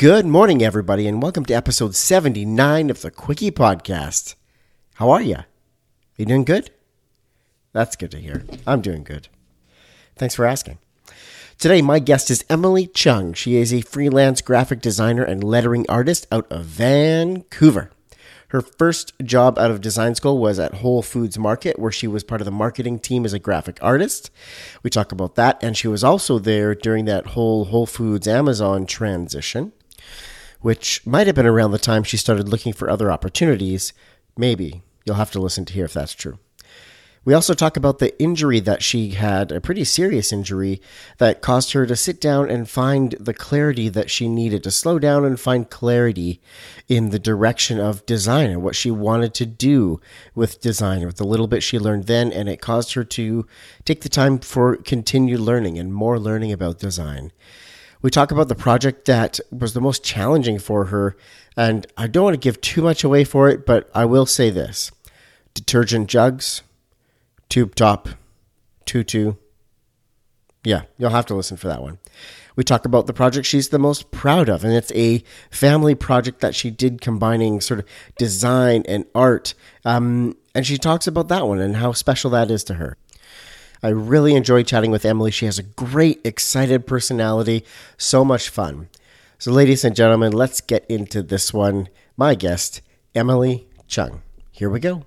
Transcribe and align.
Good 0.00 0.24
morning, 0.24 0.62
everybody, 0.62 1.06
and 1.06 1.22
welcome 1.22 1.44
to 1.44 1.52
episode 1.52 1.94
79 1.94 2.88
of 2.88 3.02
the 3.02 3.10
Quickie 3.10 3.50
Podcast. 3.50 4.34
How 4.94 5.10
are 5.10 5.20
you? 5.20 5.34
Are 5.34 5.46
you 6.16 6.24
doing 6.24 6.44
good? 6.44 6.70
That's 7.74 7.96
good 7.96 8.10
to 8.12 8.16
hear. 8.16 8.46
I'm 8.66 8.80
doing 8.80 9.04
good. 9.04 9.28
Thanks 10.16 10.34
for 10.34 10.46
asking. 10.46 10.78
Today, 11.58 11.82
my 11.82 11.98
guest 11.98 12.30
is 12.30 12.46
Emily 12.48 12.86
Cheung. 12.86 13.36
She 13.36 13.56
is 13.56 13.74
a 13.74 13.82
freelance 13.82 14.40
graphic 14.40 14.80
designer 14.80 15.22
and 15.22 15.44
lettering 15.44 15.84
artist 15.86 16.26
out 16.32 16.50
of 16.50 16.64
Vancouver. 16.64 17.90
Her 18.48 18.62
first 18.62 19.12
job 19.22 19.58
out 19.58 19.70
of 19.70 19.82
design 19.82 20.14
school 20.14 20.38
was 20.38 20.58
at 20.58 20.76
Whole 20.76 21.02
Foods 21.02 21.38
Market, 21.38 21.78
where 21.78 21.92
she 21.92 22.06
was 22.06 22.24
part 22.24 22.40
of 22.40 22.46
the 22.46 22.50
marketing 22.50 23.00
team 23.00 23.26
as 23.26 23.34
a 23.34 23.38
graphic 23.38 23.76
artist. 23.82 24.30
We 24.82 24.88
talk 24.88 25.12
about 25.12 25.34
that. 25.34 25.62
And 25.62 25.76
she 25.76 25.88
was 25.88 26.02
also 26.02 26.38
there 26.38 26.74
during 26.74 27.04
that 27.04 27.26
whole 27.26 27.66
Whole 27.66 27.84
Foods 27.84 28.26
Amazon 28.26 28.86
transition, 28.86 29.74
which 30.60 31.04
might 31.06 31.26
have 31.26 31.36
been 31.36 31.46
around 31.46 31.70
the 31.72 31.78
time 31.78 32.02
she 32.02 32.16
started 32.16 32.48
looking 32.48 32.72
for 32.72 32.90
other 32.90 33.10
opportunities. 33.10 33.92
Maybe. 34.36 34.82
You'll 35.04 35.16
have 35.16 35.30
to 35.32 35.40
listen 35.40 35.64
to 35.66 35.72
hear 35.72 35.86
if 35.86 35.94
that's 35.94 36.14
true. 36.14 36.38
We 37.22 37.34
also 37.34 37.52
talk 37.52 37.76
about 37.76 37.98
the 37.98 38.18
injury 38.20 38.60
that 38.60 38.82
she 38.82 39.10
had, 39.10 39.52
a 39.52 39.60
pretty 39.60 39.84
serious 39.84 40.32
injury 40.32 40.80
that 41.18 41.42
caused 41.42 41.72
her 41.72 41.84
to 41.84 41.94
sit 41.94 42.18
down 42.18 42.50
and 42.50 42.68
find 42.68 43.14
the 43.20 43.34
clarity 43.34 43.90
that 43.90 44.10
she 44.10 44.26
needed 44.26 44.64
to 44.64 44.70
slow 44.70 44.98
down 44.98 45.26
and 45.26 45.38
find 45.38 45.68
clarity 45.68 46.40
in 46.88 47.10
the 47.10 47.18
direction 47.18 47.78
of 47.78 48.06
design 48.06 48.48
and 48.48 48.62
what 48.62 48.74
she 48.74 48.90
wanted 48.90 49.34
to 49.34 49.44
do 49.44 50.00
with 50.34 50.62
design 50.62 51.04
with 51.04 51.16
the 51.16 51.26
little 51.26 51.46
bit 51.46 51.62
she 51.62 51.78
learned 51.78 52.06
then. 52.06 52.32
And 52.32 52.48
it 52.48 52.62
caused 52.62 52.94
her 52.94 53.04
to 53.04 53.46
take 53.84 54.00
the 54.00 54.08
time 54.08 54.38
for 54.38 54.76
continued 54.76 55.40
learning 55.40 55.78
and 55.78 55.92
more 55.92 56.18
learning 56.18 56.52
about 56.52 56.78
design. 56.78 57.32
We 58.02 58.10
talk 58.10 58.30
about 58.30 58.48
the 58.48 58.54
project 58.54 59.04
that 59.06 59.40
was 59.50 59.74
the 59.74 59.80
most 59.80 60.02
challenging 60.02 60.58
for 60.58 60.86
her. 60.86 61.16
And 61.56 61.86
I 61.96 62.06
don't 62.06 62.24
want 62.24 62.34
to 62.34 62.40
give 62.40 62.60
too 62.60 62.82
much 62.82 63.04
away 63.04 63.24
for 63.24 63.48
it, 63.48 63.66
but 63.66 63.90
I 63.94 64.04
will 64.04 64.26
say 64.26 64.50
this 64.50 64.90
detergent 65.52 66.08
jugs 66.08 66.62
Tube 67.48 67.74
Top, 67.74 68.08
Tutu. 68.86 69.34
Yeah, 70.64 70.82
you'll 70.98 71.10
have 71.10 71.26
to 71.26 71.34
listen 71.34 71.56
for 71.56 71.68
that 71.68 71.82
one. 71.82 71.98
We 72.56 72.64
talk 72.64 72.84
about 72.84 73.06
the 73.06 73.12
project 73.12 73.46
she's 73.46 73.70
the 73.70 73.78
most 73.78 74.10
proud 74.10 74.48
of, 74.48 74.64
and 74.64 74.74
it's 74.74 74.92
a 74.92 75.24
family 75.50 75.94
project 75.94 76.40
that 76.40 76.54
she 76.54 76.70
did 76.70 77.00
combining 77.00 77.60
sort 77.60 77.80
of 77.80 77.86
design 78.18 78.84
and 78.86 79.06
art. 79.14 79.54
Um, 79.84 80.36
and 80.54 80.66
she 80.66 80.76
talks 80.76 81.06
about 81.06 81.28
that 81.28 81.46
one 81.46 81.60
and 81.60 81.76
how 81.76 81.92
special 81.92 82.30
that 82.30 82.50
is 82.50 82.64
to 82.64 82.74
her. 82.74 82.96
I 83.82 83.88
really 83.88 84.34
enjoyed 84.34 84.66
chatting 84.66 84.90
with 84.90 85.04
Emily. 85.04 85.30
She 85.30 85.46
has 85.46 85.58
a 85.58 85.62
great, 85.62 86.20
excited 86.24 86.86
personality, 86.86 87.64
so 87.96 88.24
much 88.24 88.48
fun. 88.48 88.88
So, 89.38 89.50
ladies 89.50 89.84
and 89.84 89.96
gentlemen, 89.96 90.32
let's 90.32 90.60
get 90.60 90.84
into 90.88 91.22
this 91.22 91.54
one. 91.54 91.88
My 92.16 92.34
guest, 92.34 92.82
Emily 93.14 93.66
Cheung. 93.88 94.20
Here 94.52 94.68
we 94.68 94.80
go. 94.80 95.04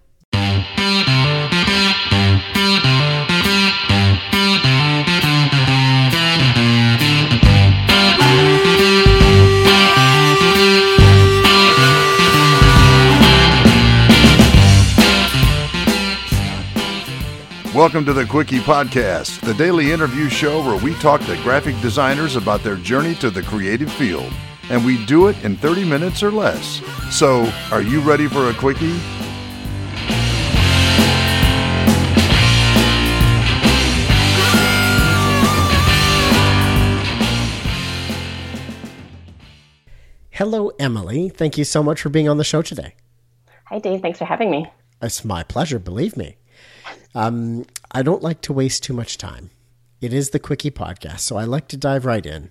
Welcome 17.75 18.05
to 18.05 18.13
the 18.13 18.27
Quickie 18.27 18.59
Podcast, 18.59 19.41
the 19.41 19.55
daily 19.55 19.91
interview 19.91 20.29
show 20.29 20.63
where 20.63 20.77
we 20.77 20.93
talk 20.99 21.21
to 21.21 21.35
graphic 21.37 21.73
designers 21.81 22.35
about 22.35 22.61
their 22.61 22.75
journey 22.75 23.15
to 23.15 23.31
the 23.31 23.41
creative 23.41 23.91
field. 23.91 24.31
And 24.69 24.85
we 24.85 25.03
do 25.07 25.25
it 25.25 25.43
in 25.43 25.55
30 25.55 25.83
minutes 25.83 26.21
or 26.21 26.29
less. 26.29 26.83
So, 27.09 27.51
are 27.71 27.81
you 27.81 27.99
ready 28.01 28.27
for 28.27 28.47
a 28.51 28.53
Quickie? 28.53 28.95
Hello, 40.29 40.69
Emily. 40.79 41.29
Thank 41.29 41.57
you 41.57 41.63
so 41.63 41.81
much 41.81 42.01
for 42.03 42.09
being 42.09 42.29
on 42.29 42.37
the 42.37 42.43
show 42.43 42.61
today. 42.61 42.93
Hi, 43.65 43.79
Dave. 43.79 44.01
Thanks 44.03 44.19
for 44.19 44.25
having 44.25 44.51
me. 44.51 44.71
It's 45.01 45.25
my 45.25 45.41
pleasure, 45.41 45.79
believe 45.79 46.15
me. 46.15 46.37
Um, 47.15 47.65
I 47.91 48.01
don't 48.01 48.23
like 48.23 48.41
to 48.41 48.53
waste 48.53 48.83
too 48.83 48.93
much 48.93 49.17
time. 49.17 49.51
It 50.01 50.13
is 50.13 50.31
the 50.31 50.39
Quickie 50.39 50.71
podcast, 50.71 51.19
so 51.19 51.37
I 51.37 51.45
like 51.45 51.67
to 51.69 51.77
dive 51.77 52.05
right 52.05 52.25
in. 52.25 52.49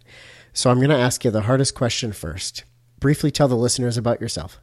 So 0.53 0.71
I'm 0.71 0.79
going 0.79 0.91
to 0.91 0.97
ask 0.97 1.25
you 1.25 1.31
the 1.31 1.43
hardest 1.43 1.75
question 1.75 2.13
first. 2.13 2.65
Briefly 3.01 3.31
tell 3.31 3.49
the 3.49 3.57
listeners 3.57 3.97
about 3.97 4.21
yourself. 4.21 4.61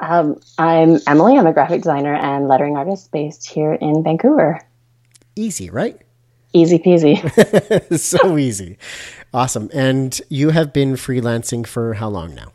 Um, 0.00 0.40
I'm 0.58 0.98
Emily. 1.06 1.38
I'm 1.38 1.46
a 1.46 1.52
graphic 1.52 1.82
designer 1.82 2.14
and 2.14 2.48
lettering 2.48 2.76
artist 2.76 3.12
based 3.12 3.46
here 3.46 3.74
in 3.74 4.02
Vancouver. 4.02 4.60
Easy, 5.36 5.70
right? 5.70 6.00
Easy 6.52 6.78
peasy. 6.78 7.18
so 7.98 8.38
easy. 8.38 8.78
Awesome. 9.32 9.70
And 9.72 10.20
you 10.28 10.50
have 10.50 10.72
been 10.72 10.94
freelancing 10.94 11.66
for 11.66 11.94
how 11.94 12.08
long 12.08 12.34
now? 12.34 12.52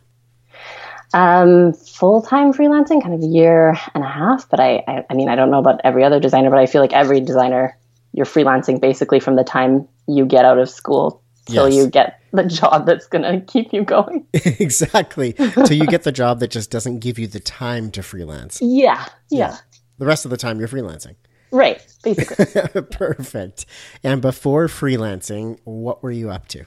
Um, 1.14 1.74
full 1.74 2.22
time 2.22 2.53
freelancing, 2.53 3.02
kind 3.02 3.14
of 3.14 3.22
a 3.22 3.25
year 3.25 3.78
and 3.94 4.03
a 4.03 4.08
half. 4.08 4.50
But 4.50 4.59
I, 4.59 4.84
I, 4.88 5.06
I, 5.09 5.14
mean, 5.14 5.30
I 5.30 5.36
don't 5.36 5.50
know 5.52 5.59
about 5.59 5.81
every 5.84 6.03
other 6.03 6.20
designer, 6.20 6.50
but 6.50 6.59
I 6.59 6.66
feel 6.66 6.81
like 6.81 6.94
every 6.94 7.20
designer, 7.20 7.78
you're 8.14 8.25
freelancing 8.25 8.81
basically 8.81 9.19
from 9.19 9.36
the 9.36 9.44
time 9.44 9.88
you 10.08 10.25
get 10.25 10.46
out 10.46 10.58
of 10.58 10.69
school 10.69 11.22
till 11.46 11.69
yes. 11.69 11.78
you 11.78 11.88
get 11.88 12.22
the 12.31 12.44
job 12.44 12.86
that's 12.86 13.08
going 13.08 13.24
to 13.24 13.42
keep 13.46 13.74
you 13.74 13.84
going. 13.84 14.25
exactly. 14.34 15.34
Till 15.34 15.74
you 15.74 15.88
get 15.88 16.03
the 16.03 16.12
job 16.12 16.40
that 16.40 16.52
just 16.52 16.72
doesn't 16.72 17.00
give 17.00 17.18
you 17.18 17.28
the 17.28 17.40
time 17.40 17.92
to 17.92 18.03
freelance. 18.03 18.59
Yeah, 18.62 19.06
yeah. 19.30 19.52
Yeah. 19.52 19.58
The 19.98 20.06
rest 20.06 20.25
of 20.25 20.31
the 20.31 20.38
time 20.38 20.59
you're 20.59 20.68
freelancing. 20.68 21.16
Right, 21.52 21.86
basically. 22.03 22.81
Perfect. 22.92 23.66
And 24.03 24.22
before 24.22 24.68
freelancing, 24.68 25.59
what 25.64 26.03
were 26.03 26.12
you 26.12 26.30
up 26.30 26.48
to? 26.50 26.66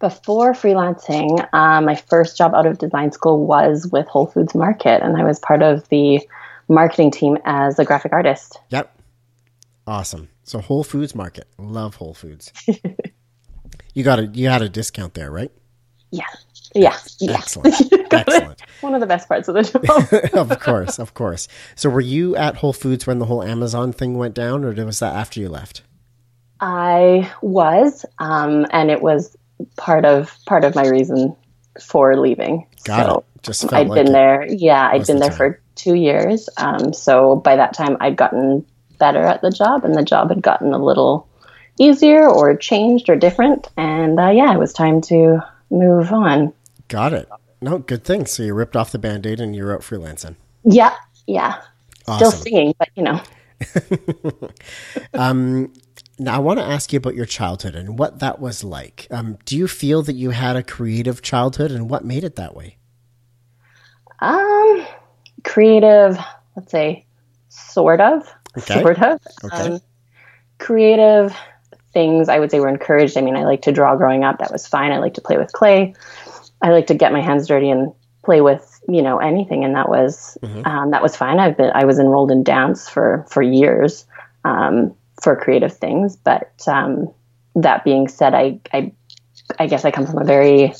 Before 0.00 0.52
freelancing, 0.52 1.46
um, 1.54 1.86
my 1.86 1.94
first 1.94 2.36
job 2.36 2.54
out 2.54 2.66
of 2.66 2.78
design 2.78 3.12
school 3.12 3.46
was 3.46 3.88
with 3.90 4.06
Whole 4.08 4.26
Foods 4.26 4.54
Market, 4.54 5.02
and 5.02 5.16
I 5.16 5.24
was 5.24 5.38
part 5.38 5.62
of 5.62 5.88
the 5.88 6.20
marketing 6.68 7.10
team 7.10 7.38
as 7.44 7.78
a 7.78 7.84
graphic 7.84 8.12
artist. 8.12 8.58
Yep. 8.70 8.94
Awesome. 9.86 10.28
So 10.44 10.60
Whole 10.60 10.84
Foods 10.84 11.14
Market. 11.14 11.46
Love 11.58 11.96
Whole 11.96 12.14
Foods. 12.14 12.52
you 13.94 14.04
got 14.04 14.18
a 14.18 14.26
you 14.26 14.48
had 14.48 14.62
a 14.62 14.68
discount 14.68 15.14
there, 15.14 15.30
right? 15.30 15.52
Yeah. 16.10 16.26
Yeah. 16.74 16.96
Excellent. 17.28 17.74
Excellent. 18.12 18.62
One 18.80 18.94
of 18.94 19.00
the 19.00 19.06
best 19.06 19.28
parts 19.28 19.48
of 19.48 19.54
the 19.54 19.62
job. 20.32 20.50
of 20.50 20.60
course, 20.60 20.98
of 20.98 21.14
course. 21.14 21.48
So 21.76 21.88
were 21.88 22.00
you 22.00 22.36
at 22.36 22.56
Whole 22.56 22.72
Foods 22.72 23.06
when 23.06 23.18
the 23.18 23.26
whole 23.26 23.42
Amazon 23.42 23.92
thing 23.92 24.16
went 24.16 24.34
down, 24.34 24.64
or 24.64 24.72
was 24.84 24.98
that 24.98 25.14
after 25.14 25.40
you 25.40 25.48
left? 25.48 25.82
I 26.60 27.30
was, 27.42 28.06
um, 28.18 28.66
and 28.70 28.90
it 28.90 29.02
was 29.02 29.36
part 29.76 30.04
of 30.04 30.36
part 30.46 30.64
of 30.64 30.74
my 30.74 30.86
reason 30.86 31.36
for 31.80 32.16
leaving. 32.16 32.66
Got 32.84 33.06
so 33.06 33.18
it. 33.18 33.42
Just 33.42 33.72
I'd 33.72 33.88
like 33.88 34.04
been 34.04 34.12
there. 34.12 34.46
Yeah, 34.46 34.88
I'd 34.90 35.06
been 35.06 35.16
the 35.18 35.28
there 35.28 35.36
for 35.36 35.60
two 35.74 35.94
years. 35.94 36.48
Um, 36.56 36.92
so 36.92 37.36
by 37.36 37.56
that 37.56 37.74
time, 37.74 37.96
I'd 38.00 38.16
gotten 38.16 38.64
better 38.98 39.22
at 39.22 39.42
the 39.42 39.50
job, 39.50 39.84
and 39.84 39.94
the 39.94 40.02
job 40.02 40.30
had 40.30 40.42
gotten 40.42 40.72
a 40.72 40.82
little 40.82 41.28
easier 41.78 42.28
or 42.28 42.56
changed 42.56 43.08
or 43.08 43.16
different. 43.16 43.68
And 43.76 44.18
uh, 44.18 44.30
yeah, 44.30 44.54
it 44.54 44.58
was 44.58 44.72
time 44.72 45.00
to 45.02 45.40
move 45.70 46.12
on. 46.12 46.52
Got 46.88 47.12
it. 47.12 47.28
No, 47.60 47.78
good 47.78 48.04
thing. 48.04 48.26
So 48.26 48.42
you 48.42 48.54
ripped 48.54 48.76
off 48.76 48.92
the 48.92 48.98
band 48.98 49.26
aid 49.26 49.40
and 49.40 49.54
you're 49.54 49.74
out 49.74 49.80
freelancing. 49.80 50.36
Yeah, 50.64 50.94
yeah. 51.26 51.60
Awesome. 52.06 52.30
Still 52.30 52.42
singing, 52.42 52.74
but 52.78 52.88
you 52.94 53.02
know. 53.02 53.22
um, 55.14 55.72
now, 56.18 56.36
I 56.36 56.38
want 56.38 56.60
to 56.60 56.64
ask 56.64 56.92
you 56.92 56.96
about 56.98 57.14
your 57.14 57.26
childhood 57.26 57.74
and 57.74 57.98
what 57.98 58.20
that 58.20 58.40
was 58.40 58.62
like. 58.62 59.06
Um, 59.10 59.38
do 59.44 59.56
you 59.56 59.66
feel 59.66 60.02
that 60.02 60.14
you 60.14 60.30
had 60.30 60.56
a 60.56 60.62
creative 60.62 61.22
childhood 61.22 61.70
and 61.70 61.90
what 61.90 62.04
made 62.04 62.24
it 62.24 62.36
that 62.36 62.54
way? 62.54 62.78
Um, 64.20 64.86
creative, 65.42 66.18
let's 66.56 66.70
say, 66.70 67.06
sort 67.48 68.00
of. 68.00 68.22
Okay. 68.56 68.80
Sort 68.80 69.02
of. 69.02 69.20
Okay. 69.44 69.56
Um, 69.56 69.80
creative 70.58 71.36
things 71.92 72.28
I 72.28 72.38
would 72.38 72.50
say 72.50 72.60
were 72.60 72.68
encouraged. 72.68 73.16
I 73.16 73.20
mean, 73.20 73.36
I 73.36 73.44
like 73.44 73.62
to 73.62 73.72
draw 73.72 73.96
growing 73.96 74.24
up. 74.24 74.38
That 74.38 74.52
was 74.52 74.66
fine. 74.66 74.92
I 74.92 74.98
like 74.98 75.14
to 75.14 75.20
play 75.20 75.36
with 75.36 75.52
clay. 75.52 75.94
I 76.62 76.70
like 76.70 76.86
to 76.88 76.94
get 76.94 77.12
my 77.12 77.20
hands 77.20 77.48
dirty 77.48 77.70
and 77.70 77.92
play 78.24 78.40
with 78.40 78.70
you 78.88 79.02
know 79.02 79.18
anything, 79.18 79.64
and 79.64 79.74
that 79.74 79.88
was 79.88 80.38
mm-hmm. 80.42 80.66
um, 80.66 80.90
that 80.90 81.02
was 81.02 81.16
fine. 81.16 81.38
I've 81.38 81.56
been 81.56 81.70
I 81.74 81.84
was 81.84 81.98
enrolled 81.98 82.30
in 82.30 82.42
dance 82.42 82.88
for 82.88 83.26
for 83.28 83.42
years. 83.42 84.06
Um, 84.44 84.94
for 85.24 85.34
creative 85.34 85.72
things. 85.72 86.16
But 86.16 86.52
um, 86.68 87.12
that 87.56 87.82
being 87.82 88.06
said, 88.06 88.34
I, 88.34 88.60
I, 88.72 88.92
I 89.58 89.66
guess 89.66 89.84
I 89.84 89.90
come 89.90 90.06
from 90.06 90.20
a 90.20 90.24
very 90.24 90.74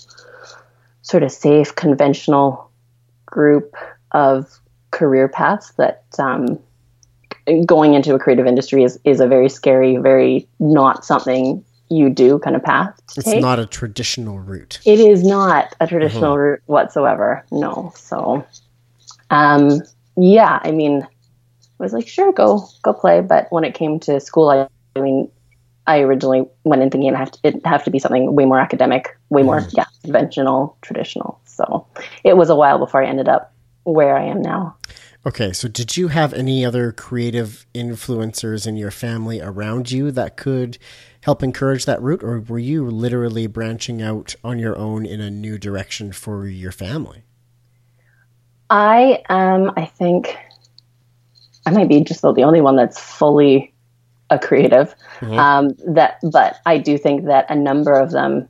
sort 1.03 1.23
of 1.23 1.33
safe, 1.33 1.75
conventional 1.75 2.71
group 3.27 3.75
of 4.13 4.47
career 4.91 5.29
paths 5.29 5.73
that 5.73 6.05
um, 6.19 6.59
going 7.65 7.95
into 7.95 8.15
a 8.15 8.19
creative 8.19 8.47
industry 8.47 8.85
is, 8.85 9.01
is 9.05 9.19
a 9.19 9.27
very 9.27 9.49
scary, 9.49 9.97
very 9.97 10.47
not 10.61 11.05
something 11.05 11.65
you 11.89 12.11
do 12.11 12.39
kind 12.39 12.55
of 12.55 12.63
path. 12.63 12.99
it's 13.17 13.25
take. 13.25 13.41
not 13.41 13.59
a 13.59 13.67
traditional 13.67 14.39
route. 14.39 14.81
It 14.85 15.01
is 15.01 15.25
not 15.25 15.75
a 15.81 15.87
traditional 15.87 16.33
mm-hmm. 16.33 16.41
route 16.41 16.63
whatsoever. 16.67 17.45
No. 17.51 17.93
So, 17.97 18.47
um, 19.31 19.83
yeah, 20.17 20.61
I 20.63 20.71
mean, 20.71 21.07
was 21.85 21.93
like, 21.93 22.09
sure, 22.09 22.33
go 22.33 22.67
go 22.83 22.93
play. 22.93 23.21
But 23.21 23.47
when 23.51 23.65
it 23.65 23.75
came 23.75 24.01
to 24.01 24.21
school, 24.21 24.51
I, 24.51 24.69
I 24.97 25.01
mean, 25.01 25.31
I 25.87 26.01
originally 26.01 26.49
went 26.65 26.83
in 26.83 26.91
thinking 26.91 27.13
it 27.13 27.17
have 27.17 27.31
to 27.33 27.39
it 27.45 27.67
have 27.67 27.85
to 27.85 27.91
be 27.91 27.99
something 27.99 28.35
way 28.35 28.45
more 28.45 28.59
academic, 28.59 29.17
way 29.31 29.43
more 29.43 29.61
mm. 29.61 29.71
yeah 29.77 29.87
conventional, 30.03 30.77
traditional. 30.83 31.41
So 31.45 31.87
it 32.25 32.37
was 32.37 32.51
a 32.51 32.57
while 32.57 32.79
before 32.79 33.03
I 33.03 33.07
ended 33.07 33.29
up 33.29 33.53
where 33.85 34.17
I 34.17 34.25
am 34.25 34.43
now. 34.43 34.77
Okay, 35.27 35.55
so 35.55 35.69
did 35.69 35.97
you 35.97 36.09
have 36.09 36.35
any 36.35 36.67
other 36.67 36.93
creative 36.93 37.65
influencers 37.75 38.67
in 38.67 38.77
your 38.77 38.91
family 38.91 39.41
around 39.41 39.91
you 39.91 40.11
that 40.11 40.37
could 40.37 40.77
help 41.23 41.43
encourage 41.43 41.87
that 41.87 42.03
route, 42.03 42.23
or 42.23 42.41
were 42.41 42.59
you 42.59 42.91
literally 42.91 43.47
branching 43.47 44.03
out 44.03 44.35
on 44.45 44.59
your 44.59 44.77
own 44.77 45.07
in 45.07 45.23
a 45.23 45.31
new 45.31 45.57
direction 45.57 46.13
for 46.13 46.47
your 46.47 46.73
family? 46.73 47.23
I 48.69 49.23
am, 49.31 49.73
I 49.77 49.87
think, 49.87 50.37
I 51.67 51.71
might 51.71 51.89
be 51.89 52.03
just 52.03 52.21
about 52.21 52.37
the 52.37 52.45
only 52.45 52.61
one 52.61 52.77
that's 52.77 52.99
fully 52.99 53.73
a 54.31 54.39
creative. 54.39 54.95
Mm-hmm. 55.21 55.39
Um, 55.39 55.95
that, 55.95 56.19
but 56.23 56.57
I 56.67 56.79
do 56.79 56.99
think 56.99 57.27
that 57.27 57.51
a 57.51 57.55
number 57.55 57.93
of 57.93 58.11
them, 58.11 58.49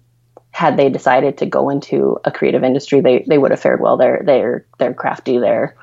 had 0.51 0.77
they 0.77 0.89
decided 0.89 1.39
to 1.39 1.47
go 1.47 1.69
into 1.69 2.19
a 2.25 2.31
creative 2.31 2.63
industry, 2.63 3.01
they 3.01 3.25
they 3.29 3.39
would 3.39 3.51
have 3.51 3.61
fared 3.61 3.81
well. 3.81 3.97
They're 3.97 4.23
they're 4.25 4.67
they're 4.79 4.95
crafty. 4.95 5.39
They're 5.39 5.77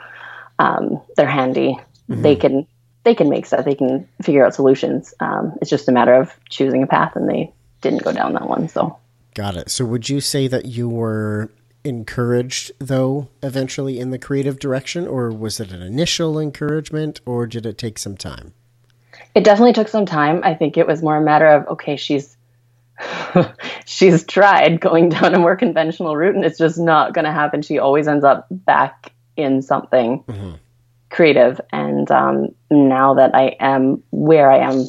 um, 0.60 1.02
they're 1.18 1.28
handy. 1.28 1.78
Mm-hmm. 2.10 2.22
They 2.22 2.36
can 2.36 2.68
they 3.04 3.16
can 3.16 3.30
make 3.30 3.46
stuff. 3.46 3.66
They 3.66 3.76
can 3.76 4.08
figure 4.22 4.46
out 4.46 4.56
solutions. 4.56 5.14
Um, 5.20 5.58
it's 5.62 5.70
just 5.70 5.90
a 5.90 5.92
matter 5.92 6.14
of 6.14 6.34
choosing 6.50 6.84
a 6.84 6.88
path, 6.88 7.16
and 7.16 7.28
they 7.28 7.54
didn't 7.82 8.04
go 8.04 8.14
down 8.14 8.34
that 8.34 8.48
one. 8.48 8.70
So 8.70 8.98
got 9.34 9.58
it. 9.58 9.70
So 9.70 9.86
would 9.86 10.08
you 10.08 10.22
say 10.22 10.48
that 10.48 10.66
you 10.66 10.88
were 10.88 11.50
encouraged 11.84 12.72
though 12.80 13.30
eventually 13.42 14.00
in 14.00 14.12
the 14.12 14.20
creative 14.20 14.60
direction 14.60 15.08
or 15.08 15.30
was 15.30 15.60
it 15.60 15.72
an 15.72 15.82
initial 15.82 16.40
encouragement 16.40 17.22
or 17.26 17.48
did 17.48 17.66
it 17.66 17.78
take 17.78 17.98
some 17.98 18.18
time? 18.18 18.54
It 19.34 19.44
definitely 19.44 19.74
took 19.74 19.88
some 19.88 20.06
time. 20.06 20.42
I 20.44 20.54
think 20.54 20.78
it 20.78 20.88
was 20.88 21.02
more 21.02 21.18
a 21.18 21.22
matter 21.22 21.48
of 21.48 21.68
okay 21.70 21.96
she's 21.96 22.38
she's 23.86 24.24
tried 24.26 24.80
going 24.80 25.10
down 25.10 25.34
a 25.34 25.40
more 25.40 25.56
conventional 25.56 26.16
route 26.16 26.36
and 26.36 26.46
it's 26.46 26.58
just 26.58 26.78
not 26.78 27.14
going 27.14 27.26
to 27.26 27.32
happen. 27.32 27.62
She 27.62 27.80
always 27.80 28.08
ends 28.08 28.24
up 28.24 28.48
back 28.52 29.14
in 29.36 29.62
something 29.62 30.24
mm-hmm. 30.24 30.52
creative. 31.10 31.60
And 31.72 32.10
um, 32.12 32.50
now 32.72 33.16
that 33.16 33.36
i 33.36 33.56
am 33.60 34.02
where 34.12 34.50
i 34.50 34.58
am 34.58 34.86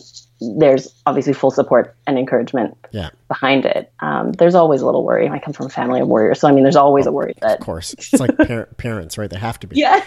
there's 0.59 0.93
obviously 1.07 1.33
full 1.33 1.51
support 1.51 1.97
and 2.07 2.19
encouragement 2.19 2.77
yeah. 2.91 3.11
behind 3.29 3.65
it. 3.65 3.93
Um, 4.01 4.33
there's 4.33 4.55
always 4.55 4.81
a 4.81 4.87
little 4.87 5.05
worry. 5.05 5.29
I 5.29 5.39
come 5.39 5.53
from 5.53 5.67
a 5.67 5.71
family 5.71 6.01
of 6.01 6.09
warriors, 6.09 6.41
so 6.41 6.49
I 6.49 6.53
mean, 6.53 6.65
there's 6.65 6.77
always 6.77 7.07
a 7.07 7.13
worry 7.13 7.35
that. 7.41 7.61
Of 7.61 7.65
course, 7.65 7.93
it's 7.95 8.13
like 8.15 8.37
par- 8.37 8.69
parents, 8.77 9.19
right? 9.19 9.31
They 9.31 9.39
have 9.39 9.59
to 9.61 9.67
be. 9.67 9.77
Yeah. 9.77 10.05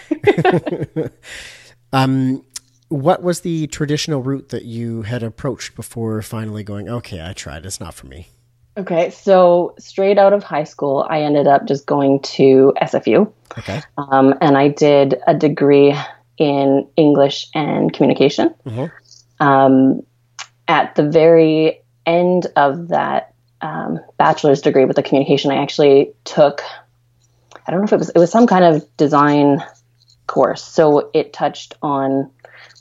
um, 1.92 2.44
what 2.88 3.22
was 3.22 3.40
the 3.40 3.66
traditional 3.68 4.22
route 4.22 4.50
that 4.50 4.64
you 4.64 5.02
had 5.02 5.22
approached 5.22 5.74
before 5.74 6.22
finally 6.22 6.62
going? 6.62 6.88
Okay, 6.88 7.24
I 7.24 7.32
tried. 7.32 7.66
It's 7.66 7.80
not 7.80 7.94
for 7.94 8.06
me. 8.06 8.28
Okay, 8.78 9.10
so 9.10 9.74
straight 9.78 10.18
out 10.18 10.34
of 10.34 10.44
high 10.44 10.64
school, 10.64 11.06
I 11.08 11.22
ended 11.22 11.46
up 11.46 11.66
just 11.66 11.86
going 11.86 12.20
to 12.20 12.74
SFU. 12.82 13.32
Okay. 13.58 13.80
Um, 13.96 14.34
and 14.42 14.56
I 14.58 14.68
did 14.68 15.16
a 15.26 15.34
degree 15.34 15.96
in 16.36 16.86
English 16.96 17.48
and 17.54 17.92
communication. 17.92 18.54
Mm-hmm. 18.66 19.42
Um, 19.46 20.02
at 20.68 20.94
the 20.94 21.08
very 21.08 21.80
end 22.04 22.46
of 22.56 22.88
that 22.88 23.34
um, 23.60 24.00
bachelor's 24.18 24.60
degree 24.60 24.84
with 24.84 24.96
the 24.96 25.02
communication, 25.02 25.50
I 25.50 25.62
actually 25.62 26.12
took, 26.24 26.62
I 27.66 27.70
don't 27.70 27.80
know 27.80 27.86
if 27.86 27.92
it 27.92 27.98
was, 27.98 28.10
it 28.10 28.18
was 28.18 28.30
some 28.30 28.46
kind 28.46 28.64
of 28.64 28.96
design 28.96 29.62
course. 30.26 30.62
So 30.62 31.10
it 31.14 31.32
touched 31.32 31.74
on 31.82 32.30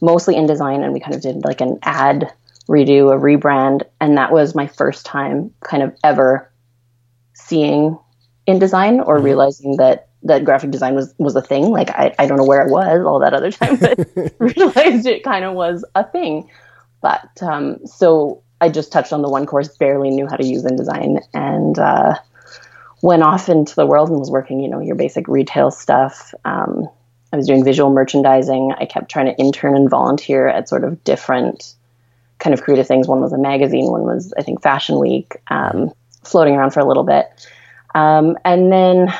mostly 0.01 0.35
InDesign 0.35 0.83
and 0.83 0.93
we 0.93 0.99
kind 0.99 1.15
of 1.15 1.21
did 1.21 1.43
like 1.43 1.61
an 1.61 1.79
ad 1.83 2.31
redo, 2.67 3.13
a 3.13 3.19
rebrand. 3.19 3.83
And 4.01 4.17
that 4.17 4.31
was 4.31 4.55
my 4.55 4.67
first 4.67 5.05
time 5.05 5.53
kind 5.61 5.83
of 5.83 5.95
ever 6.03 6.51
seeing 7.33 7.97
InDesign 8.47 9.05
or 9.05 9.17
mm-hmm. 9.17 9.25
realizing 9.25 9.77
that 9.77 10.09
that 10.23 10.43
graphic 10.43 10.71
design 10.71 10.95
was 10.95 11.13
was 11.19 11.35
a 11.35 11.41
thing. 11.41 11.65
Like 11.65 11.91
I, 11.91 12.13
I 12.17 12.25
don't 12.25 12.37
know 12.37 12.45
where 12.45 12.63
I 12.63 12.65
was 12.65 13.05
all 13.05 13.19
that 13.19 13.33
other 13.33 13.51
time, 13.51 13.77
but 13.77 14.07
realized 14.39 15.05
it 15.05 15.23
kind 15.23 15.45
of 15.45 15.53
was 15.53 15.85
a 15.93 16.03
thing. 16.03 16.49
But 17.06 17.44
um, 17.44 17.86
so 17.86 18.42
I 18.60 18.69
just 18.69 18.92
touched 18.92 19.13
on 19.13 19.22
the 19.22 19.30
one 19.30 19.46
course, 19.46 19.68
barely 19.78 20.10
knew 20.10 20.25
how 20.25 20.38
to 20.38 20.44
use 20.44 20.63
InDesign, 20.63 21.22
and 21.36 21.78
uh, 21.78 22.16
went 23.04 23.22
off 23.22 23.48
into 23.48 23.75
the 23.75 23.86
world 23.86 24.10
and 24.10 24.18
was 24.18 24.31
working, 24.31 24.60
you 24.60 24.68
know, 24.68 24.80
your 24.80 24.96
basic 24.96 25.28
retail 25.28 25.69
stuff. 25.69 26.34
Um, 26.46 26.90
I 27.31 27.36
was 27.36 27.46
doing 27.46 27.63
visual 27.63 27.92
merchandising. 27.92 28.74
I 28.80 28.86
kept 28.86 29.12
trying 29.12 29.28
to 29.28 29.38
intern 29.38 29.75
and 29.75 29.88
volunteer 29.88 30.48
at 30.48 30.68
sort 30.68 30.84
of 30.84 31.04
different 31.04 31.75
kind 32.40 32.56
of 32.56 32.63
creative 32.63 32.88
things. 32.88 33.07
One 33.07 33.22
was 33.22 33.34
a 33.34 33.38
magazine, 33.38 33.86
one 33.86 34.02
was, 34.02 34.34
I 34.36 34.42
think, 34.42 34.63
Fashion 34.63 34.98
Week, 34.98 35.36
um, 35.52 35.94
floating 36.24 36.56
around 36.56 36.72
for 36.72 36.80
a 36.80 36.88
little 36.88 37.04
bit. 37.04 37.28
Um, 37.94 38.36
and 38.44 38.72
then 38.72 39.13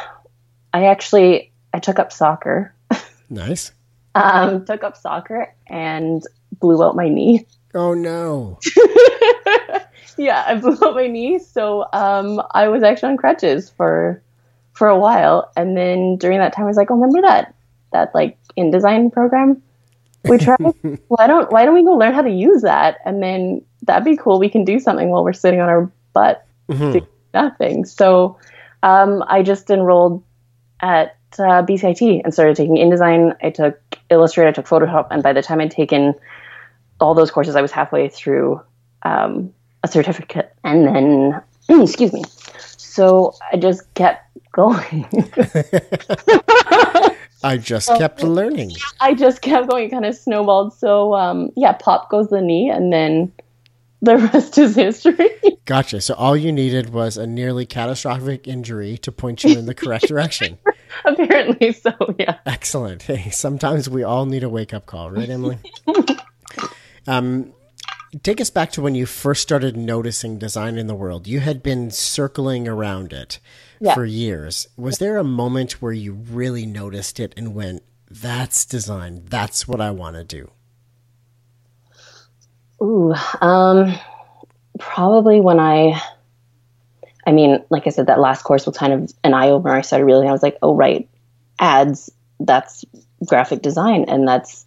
I 0.74 0.86
actually 0.86 1.52
I 1.72 1.78
took 1.78 2.00
up 2.00 2.12
soccer. 2.12 2.74
Nice. 3.30 3.72
um, 4.16 4.66
took 4.66 4.84
up 4.84 4.98
soccer 4.98 5.54
and 5.68 6.24
blew 6.60 6.84
out 6.84 6.96
my 6.96 7.10
knee. 7.10 7.46
Oh 7.76 7.94
no. 7.94 8.58
yeah, 10.18 10.46
I 10.48 10.56
blew 10.56 10.78
out 10.82 10.96
my 10.96 11.08
knee, 11.08 11.40
so 11.40 11.86
um, 11.92 12.42
I 12.52 12.70
was 12.70 12.84
actually 12.84 13.10
on 13.10 13.18
crutches 13.18 13.70
for 13.70 14.24
for 14.72 14.88
a 14.88 14.98
while, 14.98 15.52
and 15.58 15.76
then 15.76 16.16
during 16.16 16.40
that 16.40 16.54
time, 16.54 16.66
I 16.66 16.68
was 16.68 16.78
like, 16.78 16.90
"Oh, 16.90 16.96
remember 16.96 17.22
that 17.22 17.54
that 17.92 18.16
like 18.16 18.38
InDesign 18.58 19.12
program 19.12 19.62
we 20.24 20.38
tried? 20.38 20.58
why 21.10 21.28
don't 21.28 21.52
why 21.52 21.66
don't 21.66 21.76
we 21.76 21.84
go 21.84 21.92
learn 21.92 22.14
how 22.14 22.22
to 22.22 22.32
use 22.32 22.62
that? 22.62 23.00
And 23.04 23.22
then 23.22 23.62
that'd 23.84 24.06
be 24.06 24.16
cool. 24.16 24.40
We 24.40 24.50
can 24.50 24.64
do 24.64 24.80
something 24.80 25.10
while 25.10 25.26
we're 25.26 25.34
sitting 25.34 25.60
on 25.60 25.68
our 25.68 25.92
butt 26.14 26.48
mm-hmm. 26.70 26.92
doing 26.94 27.08
nothing." 27.34 27.84
So 27.84 28.40
um, 28.84 29.22
I 29.28 29.44
just 29.44 29.70
enrolled 29.70 30.24
at 30.80 31.18
uh, 31.40 31.64
BCIT 31.64 32.22
and 32.24 32.34
started 32.34 32.56
taking 32.56 32.78
InDesign. 32.78 33.36
I 33.44 33.50
took 33.50 33.78
Illustrator, 34.10 34.48
I 34.48 34.54
took 34.54 34.66
Photoshop, 34.66 35.08
and 35.12 35.22
by 35.22 35.34
the 35.34 35.42
time 35.42 35.60
I'd 35.60 35.72
taken 35.72 36.14
all 37.00 37.14
those 37.14 37.32
courses, 37.32 37.56
I 37.56 37.62
was 37.62 37.72
halfway 37.72 38.10
through 38.10 38.62
um, 39.04 39.54
a 39.84 39.88
certificate, 39.88 40.54
and 40.64 40.88
then 40.88 41.42
excuse 41.84 42.14
me. 42.14 42.24
So 42.78 43.34
I 43.52 43.58
just 43.58 43.94
kept 43.94 44.26
going. 44.52 45.06
I 47.44 47.58
just 47.58 47.90
kept 47.90 48.24
learning. 48.24 48.72
I 49.00 49.14
just 49.14 49.42
kept 49.42 49.70
going, 49.70 49.90
kind 49.90 50.06
of 50.06 50.16
snowballed. 50.16 50.74
So 50.74 51.14
um, 51.14 51.52
yeah, 51.56 51.74
pop 51.74 52.10
goes 52.10 52.30
the 52.30 52.42
knee, 52.42 52.70
and 52.70 52.92
then 52.92 53.32
the 54.02 54.18
rest 54.34 54.58
is 54.58 54.76
history. 54.76 55.30
Gotcha. 55.66 56.02
So 56.02 56.14
all 56.14 56.38
you 56.38 56.52
needed 56.52 56.92
was 56.92 57.18
a 57.18 57.28
nearly 57.28 57.66
catastrophic 57.66 58.48
injury 58.48 58.98
to 59.00 59.12
point 59.12 59.44
you 59.44 59.58
in 59.58 59.66
the 59.66 59.76
correct 59.76 60.08
direction. 60.08 60.58
Apparently 61.06 61.74
so, 61.74 61.92
yeah. 62.18 62.38
Excellent. 62.46 63.04
Hey, 63.04 63.30
sometimes 63.32 63.90
we 63.90 64.04
all 64.04 64.26
need 64.26 64.44
a 64.44 64.50
wake 64.50 64.74
up 64.74 64.86
call, 64.86 65.12
right, 65.12 65.30
Emily? 65.30 65.58
Um, 67.08 67.54
take 68.24 68.42
us 68.42 68.50
back 68.50 68.72
to 68.72 68.82
when 68.82 68.96
you 68.96 69.06
first 69.06 69.42
started 69.42 69.76
noticing 69.76 70.38
design 70.38 70.78
in 70.78 70.88
the 70.88 70.96
world. 70.96 71.28
You 71.28 71.40
had 71.40 71.62
been 71.62 71.92
circling 71.92 72.68
around 72.68 73.14
it 73.14 73.40
yeah. 73.80 73.94
for 73.94 74.06
years. 74.06 74.68
Was 74.78 74.98
there 74.98 75.18
a 75.18 75.24
moment 75.24 75.82
where 75.82 75.92
you 75.92 76.14
really 76.14 76.66
noticed 76.66 77.20
it 77.20 77.34
and 77.38 77.54
went, 77.54 77.84
"That's 78.10 78.66
design. 78.66 79.24
That's 79.26 79.68
what 79.68 79.82
I 79.82 79.92
want 79.92 80.16
to 80.16 80.24
do"? 80.24 80.52
Ooh, 82.82 83.14
um, 83.42 83.98
probably 84.80 85.42
when 85.42 85.60
I. 85.60 86.02
I 87.28 87.32
mean, 87.32 87.64
like 87.72 87.88
I 87.88 87.90
said, 87.90 88.06
that 88.06 88.20
last 88.20 88.44
course 88.44 88.68
was 88.68 88.78
kind 88.78 88.94
of 88.94 89.12
an 89.24 89.34
eye 89.34 89.50
opener. 89.50 89.74
I 89.74 89.82
started 89.82 90.06
realizing 90.06 90.30
I 90.30 90.34
was 90.34 90.44
like, 90.44 90.58
"Oh, 90.62 90.76
right, 90.76 91.08
ads. 91.60 92.12
That's 92.40 92.86
graphic 93.26 93.62
design, 93.62 94.06
and 94.08 94.28
that's 94.28 94.66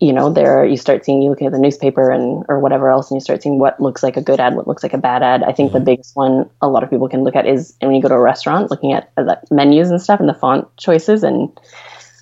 you 0.00 0.12
know, 0.12 0.32
there 0.32 0.64
you 0.64 0.76
start 0.76 1.04
seeing 1.04 1.22
you 1.22 1.30
look 1.30 1.42
at 1.42 1.50
the 1.50 1.58
newspaper 1.58 2.10
and 2.10 2.44
or 2.48 2.60
whatever 2.60 2.90
else, 2.90 3.10
and 3.10 3.16
you 3.16 3.20
start 3.20 3.42
seeing 3.42 3.58
what 3.58 3.80
looks 3.80 4.02
like 4.02 4.16
a 4.16 4.22
good 4.22 4.38
ad, 4.38 4.54
what 4.54 4.68
looks 4.68 4.82
like 4.82 4.94
a 4.94 4.98
bad 4.98 5.22
ad. 5.22 5.42
I 5.42 5.52
think 5.52 5.70
mm-hmm. 5.70 5.78
the 5.78 5.84
biggest 5.84 6.14
one 6.14 6.48
a 6.60 6.68
lot 6.68 6.84
of 6.84 6.90
people 6.90 7.08
can 7.08 7.24
look 7.24 7.34
at 7.34 7.46
is 7.46 7.74
when 7.80 7.94
you 7.94 8.02
go 8.02 8.08
to 8.08 8.14
a 8.14 8.20
restaurant, 8.20 8.70
looking 8.70 8.92
at 8.92 9.10
uh, 9.16 9.24
the 9.24 9.40
menus 9.50 9.90
and 9.90 10.00
stuff 10.00 10.20
and 10.20 10.28
the 10.28 10.34
font 10.34 10.68
choices, 10.76 11.24
and 11.24 11.50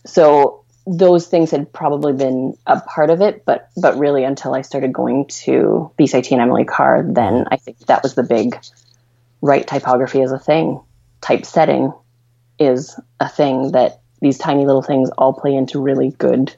so 0.07 0.65
those 0.87 1.27
things 1.27 1.51
had 1.51 1.71
probably 1.73 2.13
been 2.13 2.57
a 2.67 2.81
part 2.81 3.11
of 3.11 3.21
it, 3.21 3.45
but 3.45 3.69
but 3.77 3.99
really 3.99 4.25
until 4.25 4.55
I 4.55 4.63
started 4.63 4.93
going 4.93 5.27
to 5.27 5.91
BCIT 5.99 6.33
and 6.33 6.41
Emily 6.41 6.65
Carr, 6.65 7.05
then 7.07 7.45
I 7.51 7.57
think 7.57 7.79
that 7.87 8.03
was 8.03 8.15
the 8.15 8.23
big 8.23 8.57
right 9.43 9.67
typography 9.67 10.23
is 10.23 10.33
a 10.33 10.39
thing, 10.39 10.81
typesetting 11.21 11.93
is 12.59 12.99
a 13.21 13.29
thing 13.29 13.73
that 13.73 14.01
these 14.21 14.39
tiny 14.39 14.65
little 14.65 14.83
things 14.83 15.11
all 15.19 15.35
play 15.35 15.55
into 15.55 15.81
really 15.81 16.11
good 16.13 16.57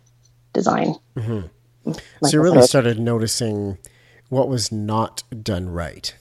design. 0.53 0.95
Mm-hmm. 1.17 1.49
Like 1.85 2.03
so 2.25 2.37
you 2.37 2.43
really 2.43 2.63
started 2.63 2.99
noticing 2.99 3.79
what 4.29 4.49
was 4.49 4.71
not 4.71 5.23
done 5.43 5.69
right. 5.69 6.15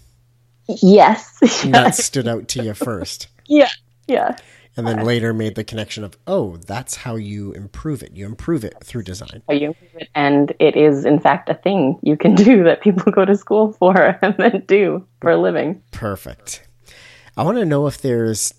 Yes. 0.67 1.39
that 1.65 1.96
stood 1.96 2.27
out 2.27 2.48
to 2.50 2.63
you 2.63 2.74
first. 2.74 3.27
Yeah. 3.46 3.69
Yeah. 4.07 4.38
And 4.77 4.86
then 4.86 5.03
later 5.03 5.34
made 5.34 5.55
the 5.55 5.63
connection 5.63 6.03
of, 6.03 6.15
oh, 6.27 6.57
that's 6.57 6.96
how 6.96 7.15
you 7.15 7.51
improve 7.53 8.03
it. 8.03 8.15
You 8.15 8.27
improve 8.27 8.63
it 8.63 8.75
through 8.84 9.03
design. 9.03 9.41
How 9.48 9.55
you 9.55 9.69
improve 9.69 9.96
it, 9.96 10.10
and 10.13 10.53
it 10.60 10.75
is 10.75 11.03
in 11.03 11.19
fact 11.19 11.50
a 11.50 11.55
thing 11.55 11.98
you 12.03 12.15
can 12.15 12.36
do 12.36 12.63
that 12.63 12.81
people 12.81 13.12
go 13.12 13.25
to 13.25 13.36
school 13.36 13.74
for 13.74 14.19
and 14.22 14.36
then 14.38 14.63
do 14.67 15.05
for 15.19 15.31
a 15.31 15.38
living. 15.38 15.81
Perfect. 15.91 16.67
I 17.36 17.43
want 17.43 17.57
to 17.57 17.65
know 17.65 17.88
if 17.88 18.00
there's, 18.00 18.53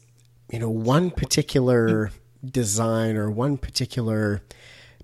you 0.51 0.59
know, 0.59 0.71
one 0.71 1.13
particular 1.13 2.11
design 2.45 3.17
or 3.17 3.31
one 3.31 3.57
particular 3.57 4.43